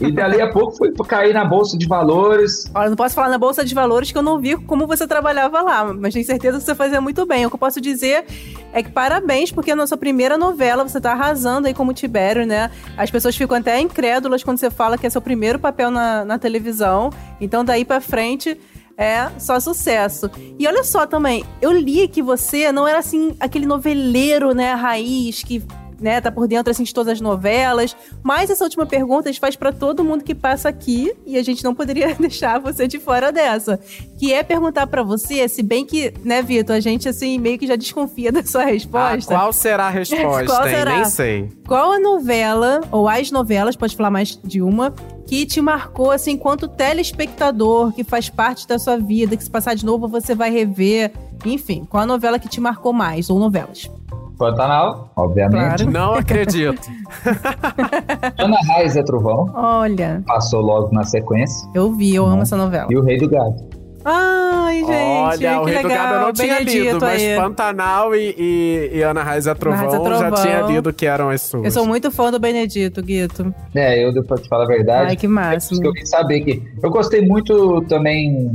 [0.00, 2.70] E dali a pouco fui cair na Bolsa de Valores.
[2.74, 5.60] Olha, não posso falar na Bolsa de Valores que eu não vi como você trabalhava
[5.60, 7.44] lá, mas tenho certeza que você fazia muito bem.
[7.44, 8.24] O que eu posso dizer
[8.72, 12.70] é que parabéns, porque a nossa primeira novela você tá arrasando aí como Tibério, né?
[12.96, 16.38] As pessoas ficam até incrédulas quando você fala que é seu primeiro papel na, na
[16.38, 17.10] televisão.
[17.40, 18.58] Então, daí pra frente
[18.96, 20.30] é só sucesso.
[20.58, 25.42] E olha só também, eu li que você não era assim aquele noveleiro, né, raiz
[25.42, 25.62] que
[26.04, 27.96] né, tá por dentro assim de todas as novelas.
[28.22, 31.42] Mas essa última pergunta a gente faz para todo mundo que passa aqui e a
[31.42, 33.80] gente não poderia deixar você de fora dessa,
[34.18, 37.66] que é perguntar para você, se bem que, né, Vitor, a gente assim meio que
[37.66, 39.34] já desconfia da sua resposta.
[39.34, 40.44] Ah, qual será a resposta?
[40.44, 40.96] qual será?
[40.96, 41.48] Nem sei.
[41.66, 44.92] Qual a novela ou as novelas, pode falar mais de uma,
[45.26, 49.74] que te marcou assim enquanto telespectador, que faz parte da sua vida, que se passar
[49.74, 51.10] de novo você vai rever,
[51.46, 53.90] enfim, qual a novela que te marcou mais ou novelas?
[54.38, 55.84] Pantanal, obviamente.
[55.84, 55.90] Claro.
[55.90, 56.80] Não acredito.
[58.38, 59.50] Ana Raiz é Trovão.
[59.54, 60.22] Olha.
[60.26, 61.68] Passou logo na sequência.
[61.74, 62.88] Eu vi, eu amo essa novela.
[62.90, 63.74] E o Rei do Gado.
[64.04, 64.90] Ai, gente.
[64.92, 65.82] Olha, o Rei legal.
[65.82, 67.36] do Gado eu não tinha lido, mas aí.
[67.36, 71.40] Pantanal e, e, e, Ana Raiz é Trovão, Trovão já tinha lido que eram as
[71.40, 71.64] suas.
[71.64, 73.54] Eu sou muito fã do Benedito, Guito.
[73.74, 75.10] É, eu depois te falar a verdade.
[75.10, 75.74] Ai, que massa.
[75.82, 76.62] Eu quis saber que.
[76.82, 78.52] Eu gostei muito também.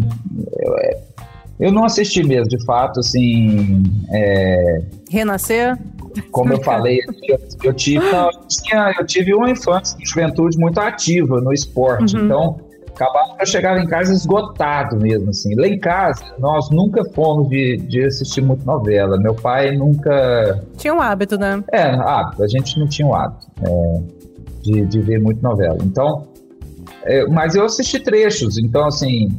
[0.59, 0.97] Eu, é,
[1.59, 3.83] eu não assisti mesmo, de fato, assim.
[4.11, 4.81] É...
[5.09, 5.77] Renascer?
[6.31, 10.57] Como eu falei, eu, eu tive, não, eu, tinha, eu tive uma infância, uma juventude
[10.57, 12.15] muito ativa no esporte.
[12.15, 12.25] Uhum.
[12.25, 12.59] Então,
[12.95, 15.53] acabava que eu chegava em casa esgotado mesmo, assim.
[15.55, 19.17] Lá em casa, nós nunca fomos de, de assistir muito novela.
[19.17, 20.63] Meu pai nunca.
[20.77, 21.63] Tinha um hábito, né?
[21.71, 22.43] É, hábito.
[22.43, 24.01] A gente não tinha o um hábito é,
[24.63, 25.77] de, de ver muito novela.
[25.81, 26.27] Então.
[27.03, 29.29] É, mas eu assisti trechos, então assim,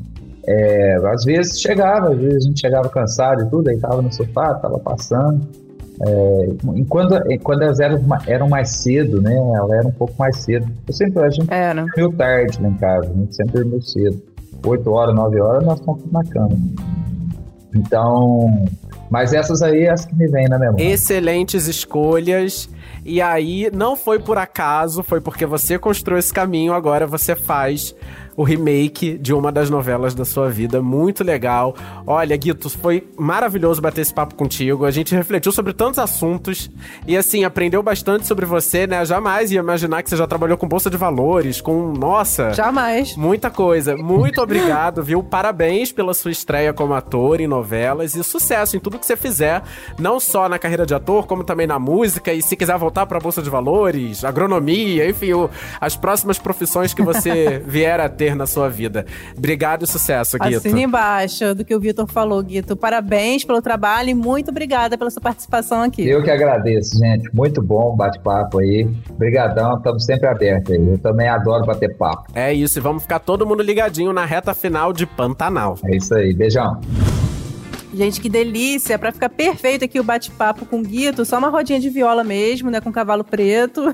[0.51, 4.13] é, às vezes chegava, às vezes a gente chegava cansado e tudo, aí tava no
[4.13, 5.47] sofá, tava passando.
[6.03, 9.33] É, e quando, quando elas eram, eram mais cedo, né?
[9.33, 10.67] Ela era um pouco mais cedo.
[10.89, 11.85] Eu sempre, a gente era.
[11.85, 14.21] dormiu tarde lá em casa, a gente sempre dormiu cedo.
[14.67, 16.59] 8 horas, 9 horas, nós estamos na cama.
[17.73, 18.67] Então,
[19.09, 20.83] mas essas aí é as que me vêm na memória.
[20.83, 22.69] Excelentes escolhas.
[23.05, 27.95] E aí, não foi por acaso, foi porque você construiu esse caminho, agora você faz
[28.41, 30.81] o remake de uma das novelas da sua vida.
[30.81, 31.77] Muito legal.
[32.07, 34.87] Olha, Guito, foi maravilhoso bater esse papo contigo.
[34.87, 36.71] A gente refletiu sobre tantos assuntos
[37.07, 39.05] e, assim, aprendeu bastante sobre você, né?
[39.05, 41.93] Jamais ia imaginar que você já trabalhou com Bolsa de Valores, com.
[41.93, 42.55] Nossa!
[42.55, 43.15] Jamais.
[43.15, 43.95] Muita coisa.
[43.95, 45.23] Muito obrigado, viu?
[45.23, 49.63] Parabéns pela sua estreia como ator em novelas e sucesso em tudo que você fizer,
[49.99, 52.33] não só na carreira de ator, como também na música.
[52.33, 57.03] E se quiser voltar pra Bolsa de Valores, agronomia, enfim, o, as próximas profissões que
[57.03, 59.07] você vier a ter na sua vida.
[59.37, 60.57] Obrigado e sucesso, Guito.
[60.57, 62.77] Assina embaixo do que o Vitor falou, Guito.
[62.77, 66.07] Parabéns pelo trabalho e muito obrigada pela sua participação aqui.
[66.09, 67.29] Eu que agradeço, gente.
[67.35, 68.89] Muito bom bate-papo aí.
[69.09, 70.89] Obrigadão, estamos sempre abertos aí.
[70.89, 72.31] Eu também adoro bater papo.
[72.35, 75.77] É isso, e vamos ficar todo mundo ligadinho na reta final de Pantanal.
[75.85, 76.81] É isso aí, beijão.
[77.93, 78.99] Gente, que delícia!
[78.99, 82.71] Para ficar perfeito aqui o bate-papo com o Guito, só uma rodinha de viola mesmo,
[82.71, 82.81] né?
[82.81, 83.93] Com cavalo preto.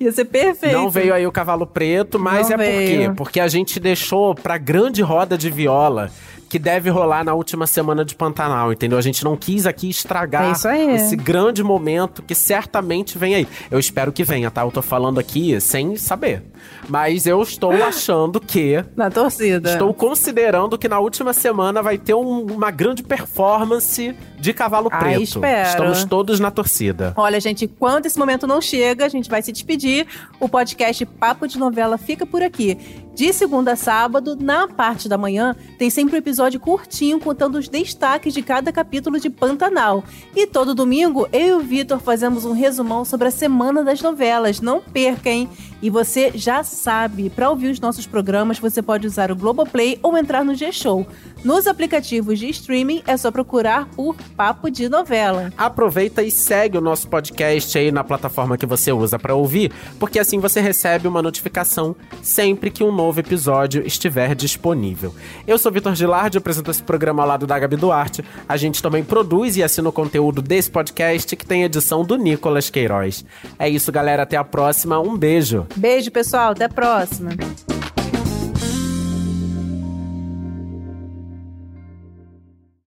[0.00, 0.72] Ia ser perfeito.
[0.72, 3.04] Não veio aí o cavalo preto, mas Não é veio.
[3.04, 3.16] por quê?
[3.16, 6.10] Porque a gente deixou pra grande roda de viola
[6.48, 8.98] que deve rolar na última semana de Pantanal, entendeu?
[8.98, 13.48] A gente não quis aqui estragar é esse grande momento que certamente vem aí.
[13.70, 14.62] Eu espero que venha, tá?
[14.62, 16.42] Eu tô falando aqui sem saber.
[16.88, 18.84] Mas eu estou achando que.
[18.96, 19.72] Na torcida.
[19.72, 25.00] Estou considerando que na última semana vai ter um, uma grande performance de cavalo Ai,
[25.00, 25.22] preto.
[25.22, 25.68] espero.
[25.68, 27.12] Estamos todos na torcida.
[27.16, 30.06] Olha, gente, quando esse momento não chega, a gente vai se despedir.
[30.38, 32.78] O podcast Papo de Novela fica por aqui.
[33.14, 37.68] De segunda a sábado, na parte da manhã, tem sempre um episódio curtinho contando os
[37.68, 40.02] destaques de cada capítulo de Pantanal.
[40.34, 44.60] E todo domingo, eu e o Vitor fazemos um resumão sobre a semana das novelas.
[44.60, 45.48] Não perca, hein?
[45.80, 50.16] E você já sabe, para ouvir os nossos programas, você pode usar o Globoplay ou
[50.16, 51.06] entrar no G-Show.
[51.44, 55.52] Nos aplicativos de streaming, é só procurar por Papo de Novela.
[55.58, 60.18] Aproveita e segue o nosso podcast aí na plataforma que você usa para ouvir, porque
[60.18, 65.14] assim você recebe uma notificação sempre que um novo episódio estiver disponível.
[65.46, 68.24] Eu sou Vitor Gilardi, apresento esse programa ao lado da Gabi Duarte.
[68.48, 72.70] A gente também produz e assina o conteúdo desse podcast que tem edição do Nicolas
[72.70, 73.22] Queiroz.
[73.58, 74.22] É isso, galera.
[74.22, 74.98] Até a próxima.
[74.98, 75.66] Um beijo.
[75.76, 76.52] Beijo, pessoal.
[76.52, 77.32] Até a próxima.